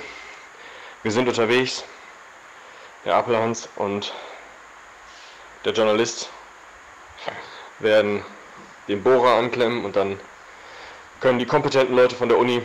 Wir 1.02 1.12
sind 1.12 1.28
unterwegs. 1.28 1.84
Der 3.04 3.14
Appelhans 3.14 3.68
und 3.76 4.12
der 5.64 5.72
Journalist 5.72 6.28
werden 7.78 8.24
den 8.88 9.02
Bohrer 9.02 9.36
anklemmen 9.36 9.84
und 9.84 9.96
dann 9.96 10.18
können 11.20 11.38
die 11.38 11.46
kompetenten 11.46 11.94
Leute 11.94 12.16
von 12.16 12.28
der 12.28 12.38
Uni 12.38 12.62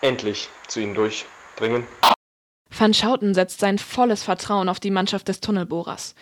endlich 0.00 0.48
zu 0.68 0.80
ihnen 0.80 0.94
durchdringen. 0.94 1.86
Van 2.70 2.94
Schouten 2.94 3.34
setzt 3.34 3.60
sein 3.60 3.78
volles 3.78 4.22
Vertrauen 4.22 4.68
auf 4.68 4.80
die 4.80 4.90
Mannschaft 4.90 5.28
des 5.28 5.40
Tunnelbohrers. 5.40 6.14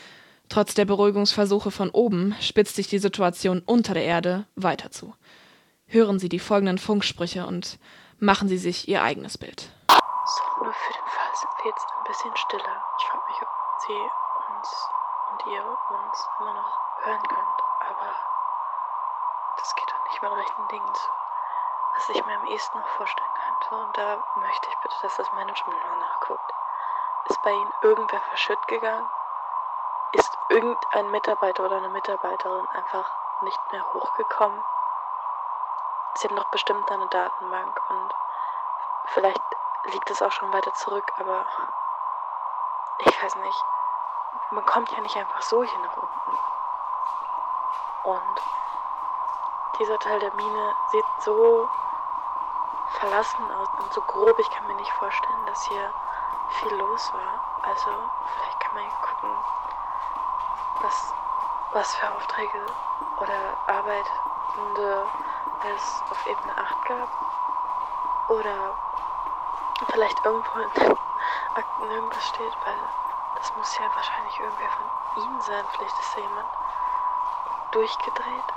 Trotz 0.49 0.75
der 0.75 0.85
Beruhigungsversuche 0.85 1.71
von 1.71 1.91
oben 1.91 2.35
spitzt 2.41 2.77
sich 2.77 2.89
die 2.89 2.99
Situation 2.99 3.63
unter 3.65 3.95
der 3.95 4.05
Erde 4.05 4.47
weiter 4.55 4.91
zu. 4.91 5.15
Hören 5.87 6.19
Sie 6.19 6.29
die 6.29 6.39
folgenden 6.39 6.79
Funksprüche 6.79 7.47
und 7.47 7.79
machen 8.19 8.49
Sie 8.49 8.59
sich 8.59 8.89
Ihr 8.89 9.03
eigenes 9.03 9.39
Bild. 9.39 9.71
So, 9.89 10.65
nur 10.65 10.73
für 10.73 10.93
den 10.93 11.07
Fall 11.07 11.33
sind 11.35 11.51
wir 11.59 11.71
jetzt 11.71 11.87
ein 11.87 12.05
bisschen 12.05 12.37
stiller. 12.37 12.83
Ich 12.99 13.05
frage 13.05 13.25
mich, 13.29 13.43
ob 13.43 13.49
Sie 13.87 13.93
uns 14.55 14.89
und 15.35 15.53
ihr 15.53 15.65
uns 15.65 16.29
immer 16.39 16.55
noch 16.55 16.79
hören 17.03 17.23
könnt, 17.29 17.61
aber 17.91 18.15
das 19.59 19.75
geht 19.75 19.91
doch 19.91 20.05
nicht 20.11 20.23
mit 20.23 20.33
rechten 20.33 20.69
Dingen 20.69 20.95
zu. 20.95 21.11
Was 21.95 22.09
ich 22.09 22.27
mir 22.27 22.35
am 22.35 22.47
ehesten 22.47 22.79
noch 22.79 22.89
vorstellen 22.89 23.35
könnte, 23.35 23.85
und 23.85 23.97
da 23.97 24.23
möchte 24.37 24.69
ich 24.69 24.77
bitte, 24.83 24.97
dass 25.03 25.17
das 25.17 25.33
Management 25.33 25.79
mal 25.85 25.99
nachguckt. 25.99 26.53
Ist 27.29 27.43
bei 27.43 27.53
Ihnen 27.53 27.73
irgendwer 27.83 28.21
verschütt 28.21 28.67
gegangen? 28.69 29.07
Irgendein 30.55 31.11
Mitarbeiter 31.11 31.65
oder 31.65 31.79
eine 31.79 31.89
Mitarbeiterin 31.89 32.69
einfach 32.69 33.11
nicht 33.41 33.73
mehr 33.73 33.85
hochgekommen? 33.93 34.63
Sie 36.15 36.29
haben 36.29 36.37
doch 36.37 36.49
bestimmt 36.53 36.89
eine 36.93 37.09
Datenbank 37.09 37.91
und 37.91 38.15
vielleicht 39.07 39.43
liegt 39.87 40.09
es 40.11 40.23
auch 40.23 40.31
schon 40.31 40.53
weiter 40.53 40.73
zurück, 40.75 41.13
aber 41.19 41.45
ich 42.99 43.21
weiß 43.21 43.35
nicht. 43.35 43.65
Man 44.53 44.65
kommt 44.65 44.93
ja 44.93 45.01
nicht 45.01 45.17
einfach 45.17 45.43
so 45.43 45.65
hier 45.65 45.79
nach 45.81 45.97
unten. 45.97 46.39
Und 48.05 48.43
dieser 49.81 49.99
Teil 49.99 50.21
der 50.21 50.33
Mine 50.35 50.77
sieht 50.93 51.05
so 51.19 51.69
verlassen 53.01 53.51
aus 53.51 53.69
und 53.81 53.93
so 53.93 54.03
grob. 54.03 54.39
Ich 54.39 54.51
kann 54.51 54.69
mir 54.69 54.75
nicht 54.75 54.93
vorstellen, 54.93 55.47
dass 55.47 55.65
hier 55.65 55.93
viel 56.61 56.77
los 56.77 57.13
war. 57.13 57.41
Also 57.63 57.91
vielleicht 58.37 58.61
kann 58.61 58.75
man 58.75 58.85
hier 58.85 59.01
gucken, 59.01 59.37
was, 60.85 61.15
was 61.73 61.95
für 61.97 62.13
Aufträge 62.13 62.61
oder 63.17 63.57
Arbeitende 63.67 65.07
es 65.75 66.03
auf 66.11 66.27
Ebene 66.27 66.53
8 66.57 66.85
gab. 66.85 67.09
Oder 68.29 68.77
vielleicht 69.91 70.25
irgendwo 70.25 70.59
in 70.59 70.71
den 70.75 70.99
Akten 71.55 71.91
irgendwas 71.91 72.29
steht, 72.29 72.57
weil 72.67 72.77
das 73.37 73.57
muss 73.57 73.79
ja 73.79 73.85
wahrscheinlich 73.95 74.39
irgendwer 74.41 74.69
von 74.71 75.23
Ihnen 75.23 75.41
sein. 75.41 75.65
Vielleicht 75.73 75.99
ist 75.99 76.17
da 76.17 76.21
jemand 76.21 76.49
durchgedreht. 77.73 78.49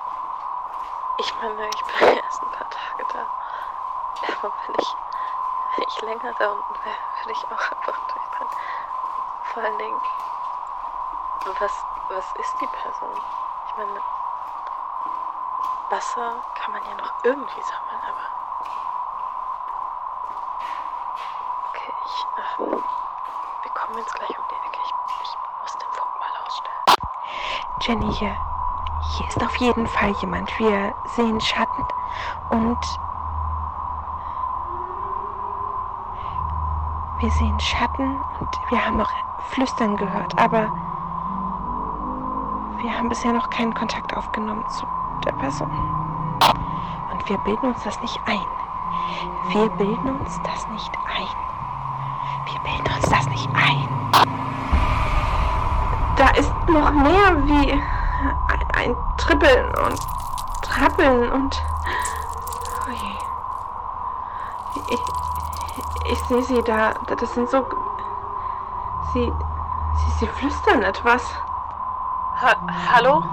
Ich 1.19 1.33
meine, 1.41 1.69
ich 1.69 1.83
bin 1.85 2.07
erst 2.23 2.43
ein 2.43 2.51
paar 2.51 2.69
Tage 2.69 3.05
da. 3.13 3.25
Aber 4.43 4.53
wenn 4.67 4.75
ich, 4.79 4.95
wenn 5.75 5.87
ich 5.87 6.01
länger 6.01 6.33
da 6.37 6.51
unten 6.51 6.75
wäre, 6.83 6.97
würde 7.23 7.31
ich 7.31 7.45
auch 7.45 7.71
einfach 7.71 7.97
durchdrehen. 8.07 8.49
Vor 9.53 9.63
allen 9.63 9.77
Dingen, 9.77 10.01
was, 11.59 11.86
was 12.09 12.25
ist 12.39 12.55
die 12.61 12.67
Person? 12.67 13.19
Ich 13.67 13.77
meine, 13.77 13.99
Wasser 15.89 16.35
kann 16.55 16.71
man 16.73 16.83
ja 16.85 16.95
noch 16.95 17.13
irgendwie 17.23 17.61
sammeln, 17.61 18.01
aber. 18.03 18.27
Okay, 21.69 21.93
ich. 22.05 22.25
Äh, 22.37 22.71
wir 23.63 23.71
kommen 23.71 23.97
jetzt 23.97 24.13
gleich 24.15 24.29
um 24.29 24.45
die 24.49 24.55
Ecke. 24.55 24.79
Ich, 24.83 24.93
ich 25.23 25.37
muss 25.61 25.73
den 25.73 25.91
Funk 25.91 26.11
mal 26.19 26.45
ausstellen. 26.45 26.83
Jenny, 27.81 28.13
hier, 28.13 28.35
hier 29.01 29.27
ist 29.27 29.43
auf 29.43 29.55
jeden 29.57 29.87
Fall 29.87 30.11
jemand. 30.21 30.57
Wir 30.59 30.93
sehen 31.15 31.39
Schatten 31.41 31.85
und 32.49 32.99
wir 37.19 37.31
sehen 37.31 37.59
Schatten 37.59 38.21
und 38.39 38.59
wir 38.69 38.85
haben 38.85 39.01
auch 39.01 39.09
Flüstern 39.49 39.97
gehört, 39.97 40.37
aber 40.37 40.71
wir 42.79 42.95
haben 42.95 43.09
bisher 43.09 43.33
noch 43.33 43.49
keinen 43.49 43.73
Kontakt 43.73 44.15
aufgenommen 44.15 44.63
zu 44.69 44.85
der 45.25 45.31
Person. 45.33 45.69
Und 47.11 47.29
wir 47.29 47.37
bilden 47.39 47.67
uns 47.67 47.83
das 47.83 47.99
nicht 48.01 48.19
ein. 48.25 48.45
Wir 49.49 49.69
bilden 49.69 50.19
uns 50.19 50.39
das 50.43 50.67
nicht 50.69 50.91
ein. 51.05 51.27
Wir 52.45 52.59
bilden 52.59 52.93
uns 52.95 53.09
das 53.09 53.27
nicht 53.29 53.49
ein. 53.55 53.87
Da 56.17 56.29
ist 56.31 56.53
noch 56.67 56.91
mehr 56.91 57.47
wie 57.47 57.81
ein, 58.73 58.95
Trippeln 59.17 59.67
und 59.85 59.99
Trappeln 60.61 61.31
und. 61.31 61.63
Oh 62.87 62.91
je. 62.91 63.17
Ich, 64.89 65.01
ich 66.11 66.19
sehe 66.25 66.43
sie 66.43 66.61
da. 66.63 66.93
Das 67.07 67.33
sind 67.33 67.49
so. 67.49 67.65
Sie. 69.13 69.31
Sie, 69.95 70.11
sie 70.19 70.27
flüstern 70.27 70.83
etwas. 70.83 71.23
Ha 72.39 72.55
Hallo? 72.91 73.23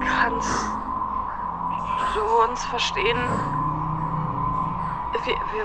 Kannst 0.00 0.70
du 2.14 2.22
uns 2.44 2.64
verstehen? 2.64 3.18
Wir, 5.24 5.34
wir, 5.52 5.64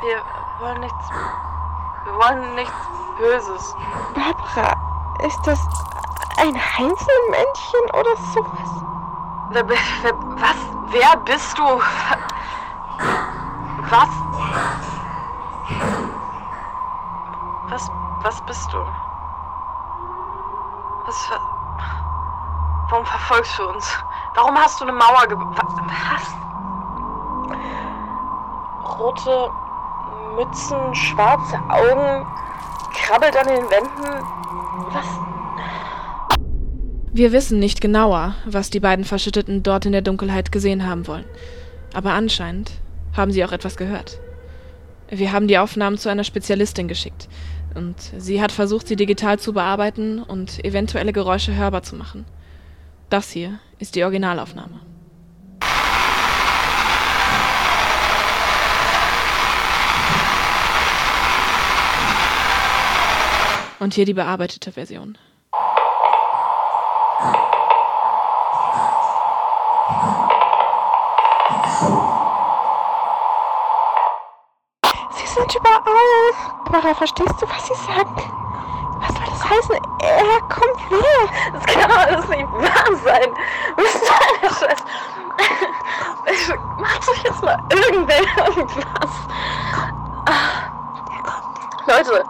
wir 0.00 0.22
wollen 0.60 0.80
nichts. 0.80 1.10
Wir 2.04 2.14
wollen 2.14 2.54
nichts 2.54 2.72
Böses. 3.18 3.76
Barbara, 4.14 4.74
ist 5.26 5.46
das 5.46 5.60
ein 6.38 6.54
Heinzelmännchen 6.54 7.90
oder 7.92 8.16
sowas? 8.32 8.84
Wer, 9.50 9.68
wer, 9.68 10.14
was? 10.40 10.56
Wer 10.86 11.16
bist 11.26 11.58
du? 11.58 11.82
Was? 13.90 14.08
Was, 18.22 18.40
bist 18.46 18.72
du? 18.72 18.78
Was 21.06 21.26
für. 21.26 21.40
Warum 22.90 23.06
verfolgst 23.06 23.58
du 23.58 23.68
uns? 23.68 23.94
Warum 24.34 24.56
hast 24.56 24.80
du 24.80 24.84
eine 24.84 24.92
Mauer 24.92 25.26
gebaut? 25.28 25.56
Was? 25.56 26.34
Rote 28.98 29.50
Mützen, 30.34 30.94
schwarze 30.94 31.56
Augen, 31.68 32.26
krabbelt 32.92 33.36
an 33.36 33.46
den 33.46 33.70
Wänden. 33.70 34.24
Was? 34.90 35.06
Wir 37.12 37.32
wissen 37.32 37.60
nicht 37.60 37.80
genauer, 37.80 38.34
was 38.46 38.70
die 38.70 38.80
beiden 38.80 39.04
Verschütteten 39.04 39.62
dort 39.62 39.86
in 39.86 39.92
der 39.92 40.02
Dunkelheit 40.02 40.50
gesehen 40.50 40.86
haben 40.86 41.06
wollen. 41.06 41.24
Aber 41.94 42.12
anscheinend 42.14 42.72
haben 43.16 43.30
sie 43.30 43.44
auch 43.44 43.52
etwas 43.52 43.76
gehört. 43.76 44.18
Wir 45.08 45.32
haben 45.32 45.48
die 45.48 45.58
Aufnahmen 45.58 45.98
zu 45.98 46.08
einer 46.08 46.24
Spezialistin 46.24 46.88
geschickt 46.88 47.28
und 47.74 47.96
sie 48.16 48.42
hat 48.42 48.52
versucht, 48.52 48.88
sie 48.88 48.96
digital 48.96 49.38
zu 49.38 49.52
bearbeiten 49.52 50.22
und 50.22 50.64
eventuelle 50.64 51.12
Geräusche 51.12 51.54
hörbar 51.54 51.82
zu 51.82 51.96
machen. 51.96 52.24
Das 53.10 53.30
hier 53.30 53.58
ist 53.78 53.94
die 53.94 54.04
Originalaufnahme. 54.04 54.80
Und 63.78 63.94
hier 63.94 64.04
die 64.04 64.14
bearbeitete 64.14 64.72
Version. 64.72 65.16
Sind 75.48 75.60
überall. 75.60 76.32
Barbara, 76.70 76.94
verstehst 76.94 77.40
du, 77.40 77.48
was 77.48 77.66
sie 77.66 77.74
sagen? 77.74 78.14
Was 79.00 79.14
soll 79.14 79.24
das 79.30 79.48
heißen? 79.48 79.76
er 80.00 80.40
kommt 80.42 80.90
näher. 80.90 81.28
Das 81.52 81.64
kann 81.64 81.88
doch 81.88 81.96
alles 81.96 82.28
nicht 82.28 82.52
wahr 82.52 82.96
sein. 83.02 83.32
Was 83.76 83.94
ist 83.94 84.04
denn 84.42 84.50
Scheiß? 84.50 84.84
Macht 86.78 87.08
doch 87.08 87.16
jetzt 87.24 87.42
mal 87.42 87.58
irgendwer 87.70 88.20
irgendwas. 88.46 89.10
Leute. 91.86 92.24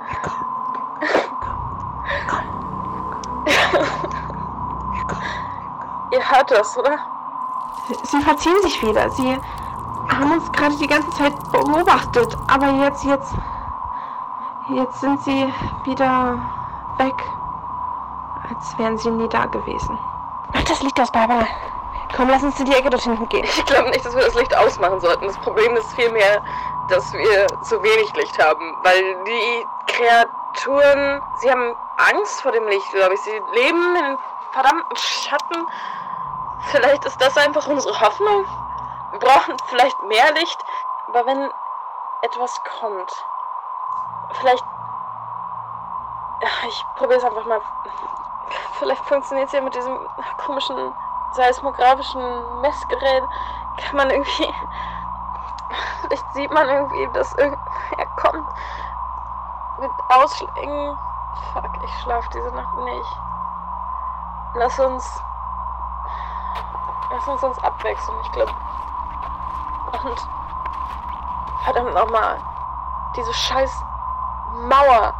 Ihr 6.12 6.30
hört 6.30 6.50
das, 6.50 6.78
oder? 6.78 6.98
Sie 8.04 8.20
verziehen 8.20 8.62
sich 8.62 8.80
wieder. 8.82 9.10
Sie 9.10 9.40
haben 10.18 10.32
uns 10.32 10.50
gerade 10.52 10.76
die 10.76 10.86
ganze 10.86 11.10
Zeit 11.10 11.34
beobachtet. 11.52 12.36
Aber 12.48 12.68
jetzt, 12.84 13.04
jetzt. 13.04 13.34
Jetzt 14.70 15.00
sind 15.00 15.22
sie 15.22 15.52
wieder 15.84 16.38
weg. 16.98 17.14
Als 18.48 18.76
wären 18.78 18.98
sie 18.98 19.10
nie 19.10 19.28
da 19.28 19.46
gewesen. 19.46 19.98
Ach, 20.52 20.62
das 20.64 20.82
Licht 20.82 21.00
aus, 21.00 21.10
Barbara. 21.10 21.46
Komm, 22.14 22.28
lass 22.28 22.42
uns 22.42 22.58
in 22.58 22.66
die 22.66 22.74
Ecke 22.74 22.90
dort 22.90 23.02
hinten 23.02 23.28
gehen. 23.28 23.44
Ich 23.44 23.64
glaube 23.66 23.90
nicht, 23.90 24.04
dass 24.04 24.14
wir 24.14 24.24
das 24.24 24.34
Licht 24.34 24.56
ausmachen 24.56 25.00
sollten. 25.00 25.26
Das 25.26 25.38
Problem 25.38 25.76
ist 25.76 25.92
vielmehr, 25.94 26.42
dass 26.88 27.12
wir 27.12 27.46
zu 27.62 27.82
wenig 27.82 28.12
Licht 28.14 28.38
haben. 28.42 28.76
Weil 28.82 29.24
die 29.24 29.66
Kreaturen, 29.86 31.22
sie 31.36 31.50
haben 31.50 31.74
Angst 32.12 32.40
vor 32.42 32.52
dem 32.52 32.66
Licht, 32.66 32.90
glaube 32.92 33.14
ich. 33.14 33.20
Sie 33.20 33.42
leben 33.52 33.96
in 33.96 34.18
verdammten 34.52 34.96
Schatten. 34.96 35.66
Vielleicht 36.70 37.04
ist 37.04 37.20
das 37.20 37.36
einfach 37.36 37.66
unsere 37.68 37.98
Hoffnung. 38.00 38.44
Wir 39.12 39.18
brauchen 39.18 39.56
vielleicht 39.66 40.02
mehr 40.04 40.32
Licht. 40.34 40.64
Aber 41.08 41.24
wenn 41.26 41.50
etwas 42.22 42.60
kommt, 42.80 43.24
vielleicht. 44.32 44.64
Ich 46.68 46.84
probiere 46.96 47.18
es 47.18 47.24
einfach 47.24 47.44
mal. 47.46 47.60
Vielleicht 48.74 49.04
funktioniert 49.04 49.48
es 49.48 49.52
ja 49.52 49.60
mit 49.60 49.74
diesem 49.74 49.98
komischen 50.36 50.94
seismografischen 51.32 52.60
Messgerät. 52.60 53.24
Kann 53.78 53.96
man 53.96 54.10
irgendwie. 54.10 54.54
Vielleicht 56.00 56.32
sieht 56.32 56.52
man 56.52 56.68
irgendwie, 56.68 57.08
dass 57.12 57.34
irgendwer 57.34 58.06
kommt. 58.16 58.48
Mit 59.78 59.90
Ausschlägen. 60.08 60.98
Fuck, 61.52 61.70
ich 61.84 62.02
schlafe 62.02 62.28
diese 62.34 62.50
Nacht 62.54 62.74
nicht. 62.76 63.20
Lass 64.54 64.78
uns. 64.78 65.22
Lass 67.10 67.28
uns 67.28 67.42
uns 67.42 67.58
abwechseln, 67.64 68.18
ich 68.22 68.32
glaube. 68.32 68.52
Und. 70.04 70.28
Verdammt 71.64 71.94
nochmal. 71.94 72.38
Diese 73.16 73.32
scheiß 73.32 73.84
Mauer. 74.68 75.14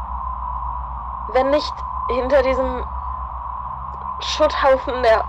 Wenn 1.33 1.51
nicht 1.51 1.75
hinter 2.09 2.43
diesem 2.43 2.87
Schutthaufen 4.21 5.03
der 5.03 5.25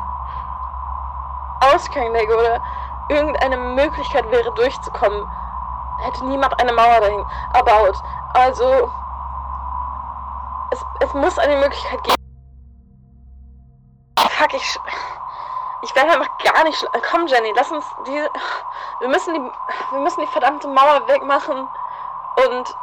Ausgang 1.73 2.11
läge 2.13 2.37
oder 2.37 2.61
irgendeine 3.09 3.57
Möglichkeit 3.57 4.29
wäre 4.31 4.51
durchzukommen, 4.53 5.29
hätte 5.99 6.25
niemand 6.25 6.57
eine 6.59 6.71
Mauer 6.71 7.01
dahin 7.01 7.25
erbaut. 7.53 8.01
Also 8.33 8.89
es, 10.71 10.85
es 11.01 11.13
muss 11.13 11.37
eine 11.37 11.57
Möglichkeit 11.57 12.03
geben. 12.03 12.15
Fuck, 14.17 14.53
ich. 14.53 14.79
Ich 15.81 15.95
werde 15.95 16.11
einfach 16.11 16.37
gar 16.43 16.63
nicht. 16.63 16.87
Komm, 17.11 17.27
Jenny, 17.27 17.53
lass 17.55 17.71
uns 17.71 17.85
die. 18.05 18.21
Wir 18.99 19.09
müssen 19.09 19.33
die. 19.33 19.51
Wir 19.91 19.99
müssen 19.99 20.21
die 20.21 20.27
verdammte 20.27 20.67
Mauer 20.67 21.07
wegmachen. 21.07 21.67
Und. 22.47 22.75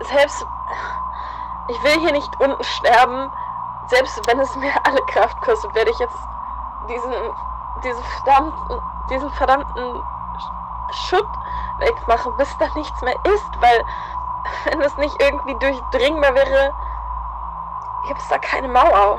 Selbst. 0.00 0.46
Ich 1.68 1.82
will 1.82 2.00
hier 2.00 2.12
nicht 2.12 2.40
unten 2.40 2.62
sterben. 2.64 3.30
Selbst 3.86 4.26
wenn 4.26 4.40
es 4.40 4.54
mir 4.56 4.72
alle 4.84 5.00
Kraft 5.06 5.40
kostet, 5.42 5.74
werde 5.74 5.90
ich 5.90 5.98
jetzt 5.98 6.18
diesen. 6.88 7.12
Diesen 7.82 8.02
verdammten. 8.04 8.82
Diesen 9.10 9.30
verdammten 9.30 10.02
Schutt 10.90 11.28
wegmachen, 11.78 12.36
bis 12.36 12.56
da 12.58 12.66
nichts 12.74 13.00
mehr 13.02 13.16
ist, 13.24 13.60
weil 13.60 13.84
wenn 14.64 14.80
es 14.80 14.96
nicht 14.96 15.20
irgendwie 15.20 15.54
durchdringbar 15.54 16.34
wäre, 16.34 16.74
gibt 18.06 18.20
es 18.20 18.28
da 18.28 18.38
keine 18.38 18.68
Mauer. 18.68 19.18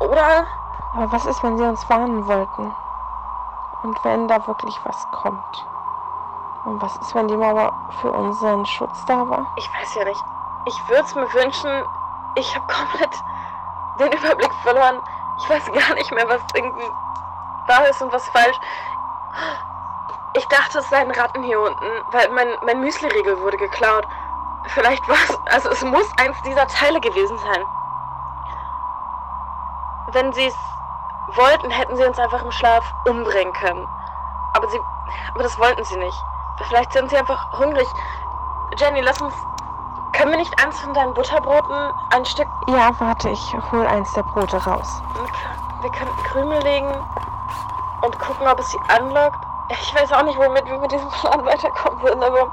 Oder? 0.00 0.46
Aber 0.94 1.12
was 1.12 1.26
ist, 1.26 1.42
wenn 1.42 1.56
sie 1.58 1.64
uns 1.64 1.88
warnen 1.88 2.26
wollten? 2.26 2.74
Und 3.82 4.04
wenn 4.04 4.28
da 4.28 4.46
wirklich 4.46 4.78
was 4.84 5.10
kommt? 5.10 5.66
Und 6.64 6.80
was 6.80 6.96
ist, 6.98 7.14
wenn 7.14 7.26
die 7.26 7.36
Mauer 7.36 7.72
für 8.00 8.12
unseren 8.12 8.64
Schutz 8.64 9.04
da 9.06 9.28
war? 9.28 9.46
Ich 9.56 9.68
weiß 9.74 9.94
ja 9.96 10.04
nicht. 10.04 10.22
Ich 10.66 10.88
würde 10.88 11.02
es 11.02 11.14
mir 11.14 11.32
wünschen, 11.32 11.70
ich 12.36 12.54
habe 12.54 12.66
komplett 12.66 13.10
den 13.98 14.12
Überblick 14.12 14.52
verloren. 14.62 15.00
Ich 15.38 15.50
weiß 15.50 15.72
gar 15.72 15.94
nicht 15.94 16.12
mehr, 16.12 16.28
was 16.28 16.40
irgendwie 16.54 16.90
wahr 17.66 17.88
ist 17.88 18.00
und 18.00 18.12
was 18.12 18.28
falsch. 18.28 18.58
Ich 20.34 20.46
dachte, 20.46 20.78
es 20.78 20.88
seien 20.88 21.10
Ratten 21.10 21.42
hier 21.42 21.60
unten, 21.60 21.86
weil 22.12 22.30
mein, 22.30 22.48
mein 22.64 22.80
Müsli-Riegel 22.80 23.40
wurde 23.40 23.56
geklaut. 23.56 24.06
Vielleicht 24.68 25.06
war 25.08 25.16
es, 25.28 25.38
also 25.52 25.70
es 25.70 25.82
muss 25.82 26.08
eins 26.18 26.40
dieser 26.42 26.66
Teile 26.68 27.00
gewesen 27.00 27.36
sein. 27.38 27.64
Wenn 30.12 30.32
sie 30.32 30.46
es 30.46 30.56
wollten, 31.28 31.70
hätten 31.70 31.96
sie 31.96 32.04
uns 32.04 32.18
einfach 32.18 32.42
im 32.42 32.50
Schlaf 32.50 32.84
umbringen 33.06 33.52
können. 33.52 33.86
Aber 34.54 34.68
sie, 34.68 34.80
aber 35.34 35.42
das 35.42 35.58
wollten 35.58 35.84
sie 35.84 35.96
nicht. 35.96 36.24
Vielleicht 36.68 36.92
sind 36.92 37.10
sie 37.10 37.16
einfach 37.16 37.58
hungrig. 37.58 37.88
Jenny, 38.76 39.00
lass 39.00 39.20
uns, 39.20 39.34
können 40.12 40.30
wir 40.30 40.38
nicht 40.38 40.62
eins 40.62 40.78
von 40.80 40.94
deinen 40.94 41.14
Butterbroten, 41.14 41.92
ein 42.10 42.24
Stück... 42.24 42.48
Ja, 42.66 42.90
warte, 42.98 43.30
ich 43.30 43.56
hol 43.72 43.86
eins 43.86 44.12
der 44.12 44.22
Brote 44.22 44.62
raus. 44.64 45.02
Wir 45.80 45.90
könnten 45.90 46.22
Krümel 46.24 46.62
legen 46.62 46.94
und 48.02 48.18
gucken, 48.18 48.46
ob 48.46 48.58
es 48.58 48.70
sie 48.70 48.80
anlockt. 48.88 49.44
Ich 49.68 49.94
weiß 49.94 50.12
auch 50.12 50.22
nicht, 50.22 50.38
womit 50.38 50.66
wir 50.66 50.78
mit 50.78 50.92
diesem 50.92 51.08
Plan 51.08 51.44
weiterkommen 51.44 52.02
würden, 52.02 52.22
aber 52.22 52.50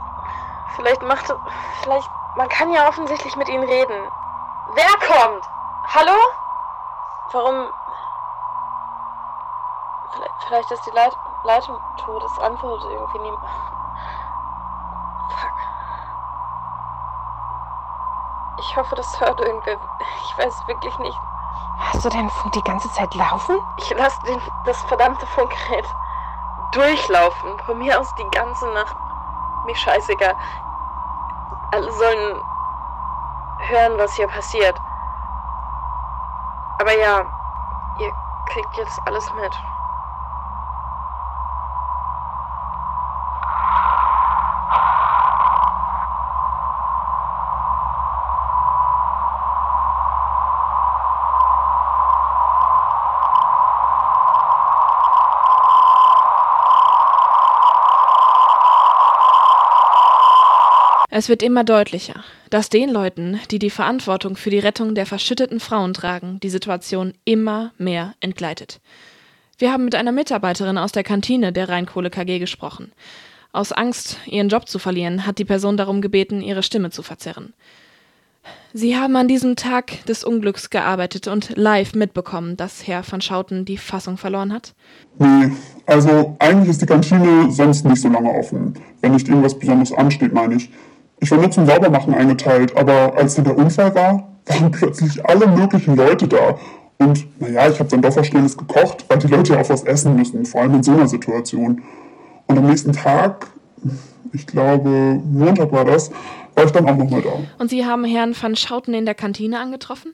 vielleicht 0.76 1.02
macht 1.04 1.34
vielleicht, 1.82 2.10
man 2.36 2.48
kann 2.50 2.72
ja 2.72 2.88
offensichtlich 2.88 3.36
mit 3.36 3.50
ihnen 3.50 3.64
reden. 3.64 4.08
Wer 4.74 5.08
kommt? 5.08 5.44
Hallo? 5.94 6.18
Warum? 7.32 7.68
Vielleicht, 10.12 10.44
vielleicht 10.48 10.72
ist 10.72 10.86
die 10.86 10.92
Leit 10.92 11.16
Leitung 11.44 11.78
tot, 11.98 12.24
es 12.24 12.40
antwortet 12.40 12.90
irgendwie 12.92 13.20
niemand. 13.20 13.44
Fuck. 15.30 15.52
Ich 18.60 18.78
hoffe, 18.78 18.96
das 18.96 19.20
hört 19.22 19.40
irgendwer. 19.40 19.78
Ich 20.24 20.38
weiß 20.38 20.68
wirklich 20.68 20.98
nicht. 21.00 21.18
Hast 21.80 22.04
du 22.04 22.10
den 22.10 22.30
Funk 22.30 22.52
die 22.54 22.62
ganze 22.64 22.92
Zeit 22.92 23.14
laufen? 23.16 23.58
Ich 23.78 23.90
lasse 23.92 24.20
das 24.66 24.82
verdammte 24.84 25.26
Funkgerät 25.28 25.86
durchlaufen. 26.74 27.58
Von 27.66 27.78
mir 27.78 27.98
aus 28.00 28.14
die 28.16 28.30
ganze 28.32 28.68
Nacht. 28.74 28.96
Mir 29.66 29.76
scheißegal. 29.76 30.36
Alle 31.72 31.92
sollen 31.92 32.42
hören, 33.60 33.98
was 33.98 34.14
hier 34.14 34.28
passiert. 34.28 34.78
Aber 36.80 36.98
ja, 36.98 37.22
ihr 38.00 38.12
kriegt 38.48 38.78
jetzt 38.78 39.00
alles 39.06 39.34
mit. 39.34 39.69
Es 61.20 61.28
wird 61.28 61.44
immer 61.44 61.66
deutlicher, 61.66 62.24
dass 62.50 62.70
den 62.70 62.90
Leuten, 62.90 63.42
die 63.52 63.60
die 63.60 63.70
Verantwortung 63.70 64.38
für 64.38 64.52
die 64.52 64.60
Rettung 64.60 64.96
der 64.96 65.06
verschütteten 65.06 65.60
Frauen 65.60 65.94
tragen, 65.94 66.40
die 66.42 66.50
Situation 66.50 67.14
immer 67.26 67.74
mehr 67.78 68.14
entgleitet. 68.22 68.80
Wir 69.58 69.74
haben 69.74 69.84
mit 69.84 69.96
einer 69.96 70.14
Mitarbeiterin 70.14 70.78
aus 70.78 70.94
der 70.94 71.04
Kantine 71.04 71.52
der 71.52 71.68
Rheinkohle 71.68 72.10
KG 72.10 72.40
gesprochen. 72.40 72.94
Aus 73.52 73.74
Angst, 73.74 74.18
ihren 74.28 74.48
Job 74.48 74.70
zu 74.70 74.80
verlieren, 74.80 75.26
hat 75.26 75.40
die 75.40 75.44
Person 75.44 75.76
darum 75.76 76.00
gebeten, 76.00 76.40
ihre 76.42 76.64
Stimme 76.64 76.90
zu 76.90 77.04
verzerren. 77.04 77.54
Sie 78.72 78.96
haben 78.96 79.18
an 79.18 79.28
diesem 79.28 79.58
Tag 79.58 80.06
des 80.06 80.24
Unglücks 80.24 80.70
gearbeitet 80.70 81.28
und 81.28 81.58
live 81.58 81.96
mitbekommen, 81.96 82.56
dass 82.56 82.88
Herr 82.88 83.04
van 83.06 83.20
Schouten 83.20 83.66
die 83.66 83.78
Fassung 83.78 84.16
verloren 84.16 84.54
hat? 84.54 84.74
Nee, 85.18 85.52
also 85.86 86.38
eigentlich 86.40 86.70
ist 86.70 86.82
die 86.82 86.86
Kantine 86.86 87.52
sonst 87.52 87.84
nicht 87.84 88.02
so 88.02 88.08
lange 88.08 88.32
offen. 88.32 88.76
Wenn 89.02 89.12
nicht 89.12 89.28
irgendwas 89.28 89.60
Besonderes 89.60 89.92
ansteht, 89.92 90.34
meine 90.34 90.56
ich. 90.56 90.70
Ich 91.20 91.32
war 91.32 91.38
nur 91.38 91.52
zum 91.52 91.66
Saubermachen 91.66 92.14
eingeteilt, 92.14 92.76
aber 92.78 93.14
als 93.16 93.36
dann 93.36 93.46
der 93.46 93.58
Unfall 93.58 93.94
war, 93.96 94.28
waren 94.46 94.72
plötzlich 94.72 95.26
alle 95.26 95.48
möglichen 95.48 95.96
Leute 95.96 96.28
da. 96.28 96.58
Und 96.98 97.28
naja, 97.40 97.70
ich 97.70 97.80
habe 97.80 97.90
dann 97.90 98.02
doch 98.02 98.16
was 98.16 98.28
Schnelles 98.28 98.58
gekocht, 98.58 99.06
weil 99.08 99.20
die 99.20 99.28
Leute 99.28 99.54
ja 99.54 99.62
auch 99.62 99.70
was 99.70 99.84
essen 99.84 100.16
müssen, 100.16 100.46
vor 100.46 100.62
allem 100.62 100.76
in 100.76 100.84
so 100.84 100.92
einer 100.92 101.08
Situation. 101.08 101.82
Und 102.48 102.58
am 102.58 102.66
nächsten 102.66 102.92
Tag 102.92 103.48
ich 104.34 104.48
glaube, 104.48 105.22
Montag 105.26 105.72
war 105.72 105.86
das, 105.86 106.12
war 106.56 106.66
ich 106.66 106.72
dann 106.72 106.88
auch 106.88 106.96
nochmal 106.96 107.22
da. 107.22 107.32
Und 107.58 107.70
Sie 107.70 107.86
haben 107.86 108.04
Herrn 108.04 108.36
van 108.40 108.56
Schouten 108.56 108.94
in 108.94 109.06
der 109.06 109.16
Kantine 109.16 109.60
angetroffen? 109.60 110.14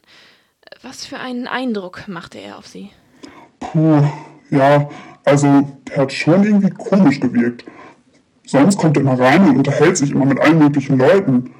Was 0.82 1.06
für 1.06 1.18
einen 1.18 1.48
Eindruck 1.48 2.08
machte 2.08 2.39
er 2.39 2.58
auf 2.58 2.68
Sie? 2.68 2.89
Puh, 3.60 4.02
ja, 4.50 4.89
also 5.24 5.68
der 5.88 5.98
hat 5.98 6.13
schon 6.13 6.44
irgendwie 6.44 6.70
komisch 6.70 7.20
gewirkt. 7.20 7.65
Sonst 8.45 8.77
kommt 8.77 8.97
er 8.97 9.01
immer 9.01 9.19
rein 9.19 9.49
und 9.49 9.58
unterhält 9.58 9.97
sich 9.97 10.12
immer 10.12 10.25
mit 10.25 10.39
allen 10.39 10.60
möglichen 10.60 10.97
Leuten. 10.97 11.51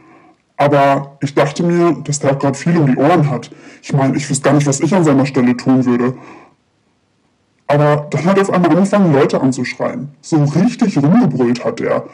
Aber 0.58 1.18
ich 1.22 1.34
dachte 1.34 1.64
mir, 1.64 1.98
dass 2.04 2.20
der 2.20 2.32
auch 2.32 2.40
gerade 2.40 2.58
viel 2.58 2.78
um 2.78 2.86
die 2.88 2.96
Ohren 2.96 3.30
hat. 3.30 3.52
Ich 3.82 3.92
meine, 3.94 4.16
ich 4.16 4.30
wüsste 4.30 4.44
gar 4.44 4.54
nicht, 4.54 4.68
was 4.68 4.80
ich 4.80 4.94
an 4.96 5.04
seiner 5.04 5.26
Stelle 5.26 5.58
tun 5.58 5.86
würde. 5.86 6.14
Aber 7.68 8.08
dann 8.10 8.26
hat 8.26 8.38
er 8.38 8.44
auf 8.44 8.52
einmal 8.52 8.72
angefangen, 8.72 9.14
Leute 9.14 9.42
anzuschreien. 9.42 10.10
So 10.22 10.44
richtig 10.44 10.98
rumgebrüllt 10.98 11.66
hat 11.66 11.82
er. 11.82 12.06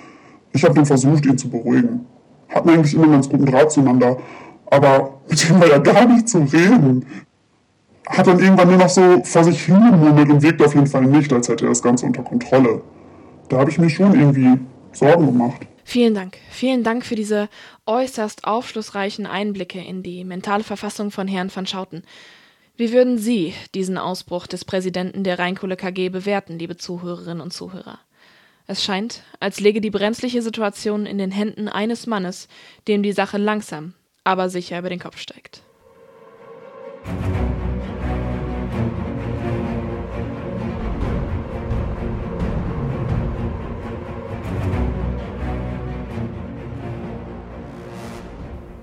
Ich 0.54 0.64
habe 0.64 0.74
dann 0.74 0.86
versucht, 0.86 1.26
ihn 1.26 1.38
zu 1.38 1.50
beruhigen. 1.50 2.06
Hatten 2.50 2.70
eigentlich 2.70 2.96
immer 2.96 3.08
ganz 3.08 3.30
guten 3.30 3.46
Draht 3.46 3.72
zueinander. 3.72 4.18
Aber 4.66 5.20
mit 5.30 5.48
dem 5.48 5.60
war 5.60 5.68
ja 5.68 5.78
gar 5.78 6.06
nicht 6.06 6.30
zu 6.30 6.40
reden. 6.40 7.06
Hat 8.08 8.28
dann 8.28 8.40
irgendwann 8.40 8.70
nur 8.70 8.78
noch 8.78 8.90
so 8.90 9.22
vor 9.24 9.44
sich 9.44 9.64
hingemurmelt 9.66 10.30
und 10.30 10.42
wirkte 10.42 10.66
auf 10.66 10.74
jeden 10.74 10.88
Fall 10.88 11.06
nicht, 11.06 11.32
als 11.32 11.50
hätte 11.50 11.66
er 11.66 11.70
das 11.70 11.84
Ganze 11.84 12.06
unter 12.06 12.24
Kontrolle. 12.24 12.82
Da 13.52 13.58
habe 13.58 13.70
ich 13.70 13.78
mir 13.78 13.90
schon 13.90 14.18
irgendwie 14.18 14.58
Sorgen 14.94 15.26
gemacht. 15.26 15.68
Vielen 15.84 16.14
Dank. 16.14 16.38
Vielen 16.50 16.86
Dank 16.86 17.06
für 17.06 17.16
diese 17.16 17.50
äußerst 17.86 18.46
aufschlussreichen 18.46 19.26
Einblicke 19.26 19.80
in 19.80 20.04
die 20.04 20.24
mentale 20.24 20.64
Verfassung 20.64 21.12
von 21.12 21.28
Herrn 21.28 21.54
van 21.54 21.68
Schouten. 21.68 22.04
Wie 22.78 22.94
würden 22.94 23.18
Sie 23.18 23.54
diesen 23.76 23.98
Ausbruch 23.98 24.48
des 24.48 24.64
Präsidenten 24.64 25.26
der 25.26 25.38
Rheinkohle 25.38 25.76
KG 25.76 26.08
bewerten, 26.08 26.60
liebe 26.60 26.78
Zuhörerinnen 26.78 27.42
und 27.42 27.52
Zuhörer? 27.52 28.00
Es 28.68 28.86
scheint, 28.86 29.24
als 29.42 29.60
läge 29.60 29.82
die 29.82 29.92
brenzliche 29.92 30.42
Situation 30.42 31.06
in 31.06 31.18
den 31.18 31.32
Händen 31.32 31.68
eines 31.68 32.08
Mannes, 32.08 32.48
dem 32.88 33.04
die 33.04 33.12
Sache 33.12 33.38
langsam, 33.38 33.96
aber 34.24 34.50
sicher 34.50 34.80
über 34.80 34.90
den 34.90 35.00
Kopf 35.00 35.18
steigt. 35.18 35.62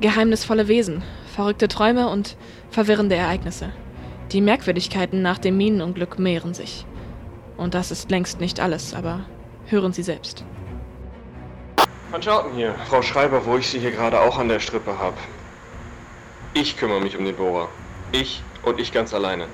Geheimnisvolle 0.01 0.69
Wesen, 0.69 1.03
verrückte 1.35 1.67
Träume 1.67 2.09
und 2.09 2.37
verwirrende 2.71 3.17
Ereignisse. 3.17 3.73
Die 4.31 4.41
Merkwürdigkeiten 4.41 5.23
nach 5.23 5.39
dem 5.39 5.57
Minenunglück 5.57 6.21
mehren 6.21 6.55
sich. 6.55 6.87
Und 7.57 7.75
das 7.75 7.91
ist 7.91 8.09
längst 8.09 8.41
nicht 8.41 8.61
alles, 8.61 8.95
aber 8.95 9.25
hören 9.67 9.93
Sie 9.93 10.05
selbst. 10.05 10.45
Van 12.13 12.23
Schouten 12.23 12.55
hier, 12.55 12.77
Frau 12.89 13.03
Schreiber, 13.03 13.45
wo 13.45 13.57
ich 13.57 13.69
Sie 13.69 13.81
hier 13.81 13.91
gerade 13.91 14.21
auch 14.21 14.39
an 14.39 14.49
der 14.49 14.61
Strippe 14.61 15.01
habe. 15.01 15.17
Ich 16.55 16.77
kümmere 16.77 17.01
mich 17.01 17.17
um 17.17 17.25
den 17.25 17.35
Bohrer. 17.35 17.69
Ich 18.13 18.41
und 18.63 18.79
ich 18.79 18.93
ganz 18.93 19.13
alleine. 19.13 19.47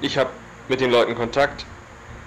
Ich 0.00 0.16
habe 0.16 0.30
mit 0.68 0.80
den 0.80 0.92
Leuten 0.92 1.16
Kontakt. 1.16 1.66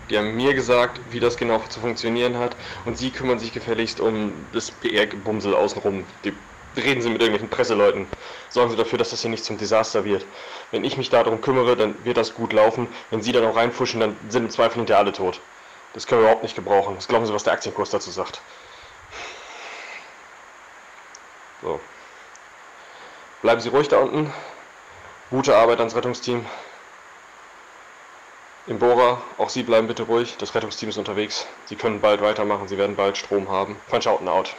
Die 0.10 0.18
haben 0.18 0.36
mir 0.36 0.54
gesagt, 0.54 1.00
wie 1.12 1.22
das 1.22 1.38
genau 1.38 1.60
zu 1.70 1.80
funktionieren 1.80 2.38
hat. 2.38 2.58
Und 2.84 2.98
Sie 2.98 3.12
kümmern 3.12 3.40
sich 3.40 3.54
gefälligst 3.54 4.02
um 4.02 4.34
das 4.52 4.72
PR-Bumsel 4.72 5.56
außenrum. 5.56 6.04
Die 6.26 6.34
reden 6.76 7.02
Sie 7.02 7.10
mit 7.10 7.22
irgendwelchen 7.22 7.50
Presseleuten. 7.50 8.08
Sorgen 8.50 8.72
Sie 8.72 8.78
dafür, 8.78 8.98
dass 8.98 9.10
das 9.10 9.22
hier 9.22 9.30
nicht 9.30 9.46
zum 9.46 9.58
Desaster 9.58 10.06
wird. 10.06 10.26
Wenn 10.72 10.84
ich 10.84 10.98
mich 10.98 11.10
darum 11.10 11.42
kümmere, 11.42 11.76
dann 11.76 12.04
wird 12.06 12.18
das 12.18 12.34
gut 12.34 12.54
laufen. 12.54 12.88
Wenn 13.10 13.22
Sie 13.22 13.32
dann 13.32 13.46
auch 13.46 13.56
reinfuschen, 13.56 14.00
dann 14.00 14.16
sind 14.30 14.46
im 14.46 14.50
Zweifel 14.50 14.78
hinterher 14.78 15.00
alle 15.00 15.14
tot. 15.14 15.40
Das 15.94 16.06
können 16.06 16.22
wir 16.22 16.28
überhaupt 16.28 16.44
nicht 16.44 16.56
gebrauchen. 16.56 16.96
Was 16.98 17.08
glauben 17.08 17.26
Sie, 17.26 17.34
was 17.34 17.44
der 17.44 17.54
Aktienkurs 17.54 17.90
dazu 17.90 18.12
sagt? 18.12 18.42
So. 21.62 21.80
Bleiben 23.42 23.62
Sie 23.62 23.70
ruhig 23.70 23.88
da 23.88 23.98
unten. 23.98 24.34
Gute 25.30 25.56
Arbeit 25.56 25.80
ans 25.80 25.96
Rettungsteam. 25.96 26.46
Im 28.68 28.78
Bohrer, 28.78 29.22
auch 29.38 29.50
Sie 29.50 29.64
bleiben 29.64 29.88
bitte 29.88 30.04
ruhig. 30.04 30.38
Das 30.38 30.54
Rettungsteam 30.54 30.90
ist 30.90 30.98
unterwegs. 30.98 31.48
Sie 31.66 31.76
können 31.76 32.02
bald 32.02 32.22
weitermachen. 32.22 32.68
Sie 32.68 32.78
werden 32.78 32.96
bald 32.96 33.18
Strom 33.18 33.50
haben. 33.50 33.76
Van 33.90 34.02
Schouten 34.02 34.28
out. 34.28 34.56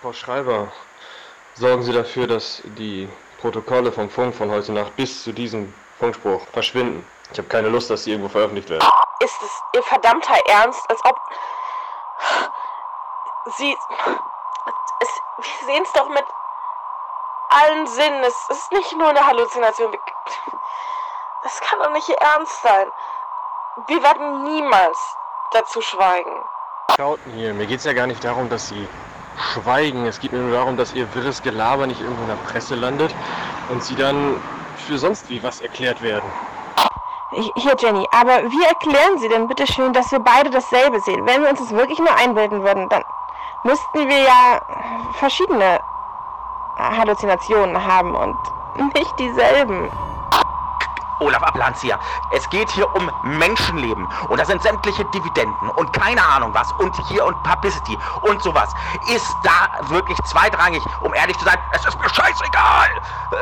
Frau 0.00 0.12
Schreiber, 0.12 0.72
sorgen 1.54 1.82
Sie 1.82 1.92
dafür, 1.92 2.26
dass 2.26 2.62
die 2.64 3.08
Protokolle 3.40 3.92
vom 3.92 4.08
Funk 4.08 4.34
von 4.34 4.50
heute 4.50 4.72
Nacht 4.72 4.94
bis 4.96 5.24
zu 5.24 5.32
diesem 5.32 5.72
Funkspruch 5.98 6.46
verschwinden. 6.52 7.06
Ich 7.32 7.38
habe 7.38 7.48
keine 7.48 7.68
Lust, 7.68 7.90
dass 7.90 8.04
sie 8.04 8.10
irgendwo 8.10 8.28
veröffentlicht 8.28 8.68
werden. 8.68 8.86
Ist 9.20 9.42
es 9.42 9.62
Ihr 9.74 9.82
verdammter 9.82 10.34
Ernst, 10.46 10.80
als 10.90 11.04
ob 11.04 11.16
Sie... 13.56 13.76
Es, 15.00 15.08
wir 15.38 15.66
sehen 15.66 15.82
es 15.82 15.92
doch 15.92 16.08
mit 16.08 16.24
allen 17.48 17.86
Sinnen. 17.86 18.22
Es 18.22 18.48
ist 18.50 18.72
nicht 18.72 18.96
nur 18.96 19.08
eine 19.08 19.26
Halluzination. 19.26 19.96
Das 21.42 21.60
kann 21.60 21.78
doch 21.80 21.90
nicht 21.90 22.08
Ihr 22.08 22.18
Ernst 22.18 22.62
sein. 22.62 22.90
Wir 23.86 24.02
werden 24.02 24.44
niemals 24.44 24.98
dazu 25.52 25.80
schweigen. 25.80 26.44
Schauten 26.96 27.32
hier, 27.32 27.54
mir 27.54 27.66
geht 27.66 27.78
es 27.78 27.84
ja 27.84 27.94
gar 27.94 28.06
nicht 28.06 28.22
darum, 28.22 28.48
dass 28.48 28.68
Sie 28.68 28.86
schweigen. 29.36 30.06
Es 30.06 30.20
geht 30.20 30.32
mir 30.32 30.40
nur 30.40 30.52
darum, 30.52 30.76
dass 30.76 30.92
Ihr 30.94 31.12
wirres 31.14 31.42
Gelaber 31.42 31.86
nicht 31.86 32.00
irgendwo 32.00 32.22
in 32.22 32.28
der 32.28 32.36
Presse 32.36 32.74
landet 32.74 33.14
und 33.68 33.82
Sie 33.82 33.94
dann 33.94 34.40
für 34.76 34.98
sonst 34.98 35.28
wie 35.30 35.42
was 35.42 35.60
erklärt 35.60 36.02
werden. 36.02 36.28
Hier, 37.54 37.74
Jenny, 37.78 38.06
aber 38.10 38.42
wie 38.50 38.64
erklären 38.64 39.18
Sie 39.18 39.28
denn 39.28 39.48
bitte 39.48 39.66
schön, 39.66 39.94
dass 39.94 40.12
wir 40.12 40.18
beide 40.18 40.50
dasselbe 40.50 41.00
sehen? 41.00 41.24
Wenn 41.24 41.42
wir 41.42 41.48
uns 41.48 41.60
das 41.60 41.70
wirklich 41.70 41.98
nur 41.98 42.14
einbilden 42.14 42.62
würden, 42.62 42.90
dann 42.90 43.02
müssten 43.64 44.08
wir 44.08 44.18
ja 44.18 44.60
verschiedene 45.14 45.80
Halluzinationen 46.76 47.86
haben 47.86 48.14
und 48.14 48.36
nicht 48.94 49.18
dieselben. 49.18 49.90
Olaf 51.22 51.42
Ablanzia, 51.42 51.98
es 52.30 52.48
geht 52.50 52.70
hier 52.70 52.92
um 52.94 53.10
Menschenleben. 53.22 54.08
Und 54.28 54.40
da 54.40 54.44
sind 54.44 54.62
sämtliche 54.62 55.04
Dividenden 55.06 55.68
und 55.70 55.92
keine 55.92 56.22
Ahnung 56.22 56.52
was 56.52 56.72
und 56.72 56.94
hier 57.08 57.24
und 57.24 57.40
Publicity 57.42 57.98
und 58.22 58.42
sowas. 58.42 58.74
Ist 59.08 59.34
da 59.42 59.88
wirklich 59.88 60.18
zweitrangig, 60.24 60.82
um 61.00 61.14
ehrlich 61.14 61.38
zu 61.38 61.44
sein, 61.44 61.58
es 61.72 61.86
ist 61.86 61.98
mir 62.00 62.08
scheißegal, 62.08 62.88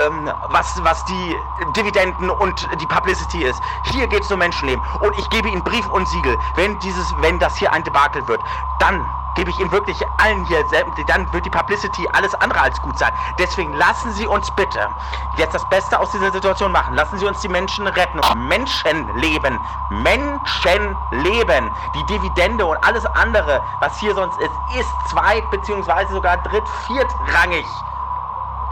ähm, 0.06 0.30
was, 0.48 0.82
was 0.84 1.04
die 1.06 1.36
Dividenden 1.76 2.30
und 2.30 2.68
die 2.80 2.86
Publicity 2.86 3.44
ist. 3.44 3.60
Hier 3.84 4.06
geht 4.06 4.22
es 4.22 4.30
um 4.30 4.38
Menschenleben. 4.38 4.82
Und 5.00 5.18
ich 5.18 5.28
gebe 5.30 5.48
Ihnen 5.48 5.62
Brief 5.64 5.86
und 5.88 6.06
Siegel, 6.08 6.38
wenn 6.56 6.78
dieses, 6.80 7.14
wenn 7.20 7.38
das 7.38 7.56
hier 7.56 7.72
ein 7.72 7.84
Debakel 7.84 8.26
wird, 8.28 8.40
dann 8.78 9.04
gebe 9.36 9.50
ich 9.50 9.58
Ihnen 9.58 9.70
wirklich 9.70 9.96
allen 10.18 10.44
hier, 10.46 10.64
dann 11.06 11.32
wird 11.32 11.44
die 11.46 11.50
Publicity 11.50 12.08
alles 12.12 12.34
andere 12.36 12.60
als 12.60 12.80
gut 12.82 12.98
sein. 12.98 13.12
Deswegen 13.38 13.72
lassen 13.74 14.12
Sie 14.12 14.26
uns 14.26 14.50
bitte 14.52 14.88
jetzt 15.36 15.54
das 15.54 15.68
Beste 15.68 15.98
aus 15.98 16.10
dieser 16.10 16.32
Situation 16.32 16.72
machen. 16.72 16.94
Lassen 16.94 17.18
Sie 17.18 17.26
uns 17.26 17.40
die 17.40 17.48
Menschen 17.48 17.86
retten. 17.86 18.20
Menschenleben. 18.48 19.58
Menschenleben. 19.90 21.70
Die 21.94 22.04
Dividende 22.06 22.66
und 22.66 22.76
alles 22.84 23.04
andere, 23.06 23.62
was 23.80 23.98
hier 23.98 24.14
sonst 24.14 24.38
ist, 24.40 24.50
ist 24.78 24.88
zweit- 25.10 25.48
bzw. 25.50 26.06
sogar 26.12 26.36
dritt-, 26.38 26.68
viertrangig. 26.86 27.66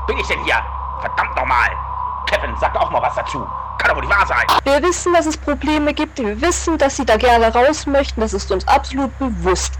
Bin 0.07 0.19
ich 0.19 0.27
denn 0.27 0.43
hier? 0.45 0.57
Verdammt 1.01 1.37
nochmal. 1.37 1.71
Kevin, 2.27 2.55
sag 2.61 2.77
auch 2.77 2.91
mal 2.91 3.03
was 3.03 3.15
dazu. 3.15 3.47
Kann 3.79 3.93
aber 3.93 4.01
nicht 4.01 4.11
wahr 4.11 4.27
sein. 4.27 4.45
Wir 4.65 4.83
wissen, 4.83 5.13
dass 5.13 5.27
es 5.27 5.37
Probleme 5.37 5.95
gibt. 5.95 6.19
Wir 6.19 6.41
wissen, 6.41 6.77
dass 6.79 6.97
Sie 6.97 7.07
da 7.07 7.17
gerne 7.17 7.53
raus 7.55 7.87
möchten. 7.87 8.21
Das 8.21 8.33
ist 8.35 8.51
uns 8.51 8.67
absolut 8.67 9.17
bewusst. 9.19 9.75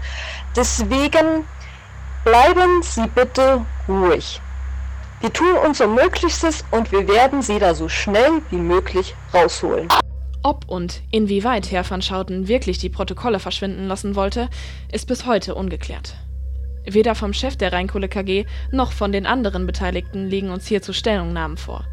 Deswegen 0.59 1.45
bleiben 2.25 2.83
Sie 2.83 3.07
bitte 3.15 3.65
ruhig. 3.87 4.41
Wir 5.21 5.31
tun 5.31 5.53
unser 5.65 5.87
Möglichstes 5.87 6.65
und 6.71 6.91
wir 6.91 7.07
werden 7.07 7.41
Sie 7.41 7.59
da 7.59 7.73
so 7.73 7.87
schnell 7.87 8.41
wie 8.49 8.57
möglich 8.57 9.15
rausholen. 9.33 9.87
Ob 10.43 10.67
und 10.67 11.01
inwieweit 11.11 11.71
Herr 11.71 11.89
van 11.89 12.01
Schouten 12.01 12.49
wirklich 12.49 12.77
die 12.77 12.89
Protokolle 12.89 13.39
verschwinden 13.39 13.87
lassen 13.87 14.17
wollte, 14.17 14.49
ist 14.91 15.07
bis 15.07 15.25
heute 15.25 15.55
ungeklärt. 15.55 16.15
Weder 16.83 17.15
vom 17.15 17.31
Chef 17.31 17.55
der 17.55 17.71
Rheinkohle 17.71 18.09
KG 18.09 18.43
noch 18.69 18.91
von 18.91 19.13
den 19.13 19.27
anderen 19.27 19.65
Beteiligten 19.65 20.27
liegen 20.27 20.49
uns 20.49 20.67
hierzu 20.67 20.91
Stellungnahmen 20.91 21.55
vor. 21.55 21.85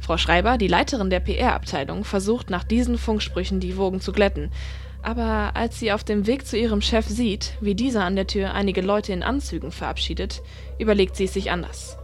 Frau 0.00 0.16
Schreiber, 0.16 0.58
die 0.58 0.66
Leiterin 0.66 1.10
der 1.10 1.20
PR-Abteilung, 1.20 2.02
versucht 2.02 2.50
nach 2.50 2.64
diesen 2.64 2.98
Funksprüchen 2.98 3.60
die 3.60 3.76
Wogen 3.76 4.00
zu 4.00 4.10
glätten, 4.10 4.50
aber 5.08 5.52
als 5.54 5.78
sie 5.78 5.90
auf 5.90 6.04
dem 6.04 6.26
Weg 6.26 6.46
zu 6.46 6.58
ihrem 6.58 6.82
Chef 6.82 7.06
sieht, 7.08 7.52
wie 7.62 7.74
dieser 7.74 8.04
an 8.04 8.14
der 8.14 8.26
Tür 8.26 8.52
einige 8.52 8.82
Leute 8.82 9.14
in 9.14 9.22
Anzügen 9.22 9.72
verabschiedet, 9.72 10.42
überlegt 10.78 11.16
sie 11.16 11.24
es 11.24 11.32
sich 11.32 11.50
anders. 11.50 11.96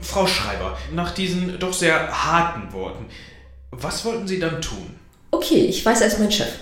Frau 0.00 0.28
Schreiber, 0.28 0.78
nach 0.94 1.10
diesen 1.12 1.58
doch 1.58 1.72
sehr 1.72 2.08
harten 2.08 2.72
Worten, 2.72 3.06
was 3.72 4.04
wollten 4.04 4.28
Sie 4.28 4.38
dann 4.38 4.62
tun? 4.62 4.94
Okay, 5.32 5.64
ich 5.64 5.84
weiß, 5.84 6.00
er 6.02 6.06
ist 6.06 6.20
mein 6.20 6.30
Chef. 6.30 6.52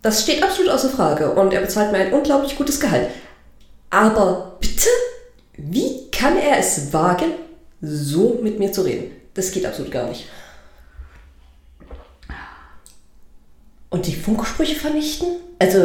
Das 0.00 0.22
steht 0.22 0.42
absolut 0.42 0.72
außer 0.72 0.88
Frage 0.88 1.30
und 1.30 1.52
er 1.52 1.60
bezahlt 1.60 1.92
mir 1.92 1.98
ein 1.98 2.14
unglaublich 2.14 2.56
gutes 2.56 2.80
Gehalt. 2.80 3.10
Aber 3.90 4.56
bitte, 4.58 4.88
wie 5.58 6.10
kann 6.12 6.38
er 6.38 6.58
es 6.58 6.94
wagen, 6.94 7.32
so 7.82 8.40
mit 8.42 8.58
mir 8.58 8.72
zu 8.72 8.80
reden? 8.80 9.10
Das 9.34 9.52
geht 9.52 9.66
absolut 9.66 9.92
gar 9.92 10.08
nicht. 10.08 10.24
Und 13.96 14.06
die 14.06 14.14
Funksprüche 14.14 14.74
vernichten? 14.76 15.28
Also, 15.58 15.80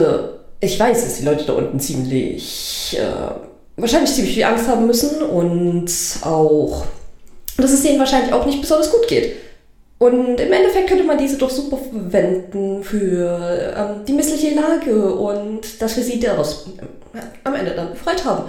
Ich 0.60 0.78
weiß, 0.80 1.04
dass 1.04 1.18
die 1.18 1.24
Leute 1.24 1.46
da 1.46 1.54
unten 1.54 1.80
ziemlich, 1.80 2.96
äh, 3.00 3.32
wahrscheinlich 3.78 4.12
ziemlich 4.12 4.36
viel 4.36 4.44
Angst 4.44 4.68
haben 4.68 4.86
müssen 4.86 5.24
und 5.24 5.90
auch, 6.24 6.84
dass 7.58 7.72
es 7.72 7.82
denen 7.82 7.98
wahrscheinlich 8.00 8.32
auch 8.32 8.46
nicht 8.46 8.62
besonders 8.62 8.92
gut 8.92 9.08
geht. 9.08 9.38
Und 9.98 10.40
im 10.40 10.52
Endeffekt 10.52 10.88
könnte 10.88 11.06
man 11.06 11.18
diese 11.18 11.38
doch 11.38 11.50
super 11.50 11.78
verwenden 11.78 12.84
für 12.84 13.74
ähm, 13.76 14.06
die 14.06 14.14
missliche 14.14 14.54
Lage 14.54 15.16
und 15.16 15.82
dass 15.82 15.96
wir 15.96 16.04
sie 16.04 16.20
daraus 16.20 16.68
äh, 17.14 17.20
am 17.44 17.56
Ende 17.56 17.72
dann 17.72 17.92
befreit 17.92 18.24
haben. 18.26 18.44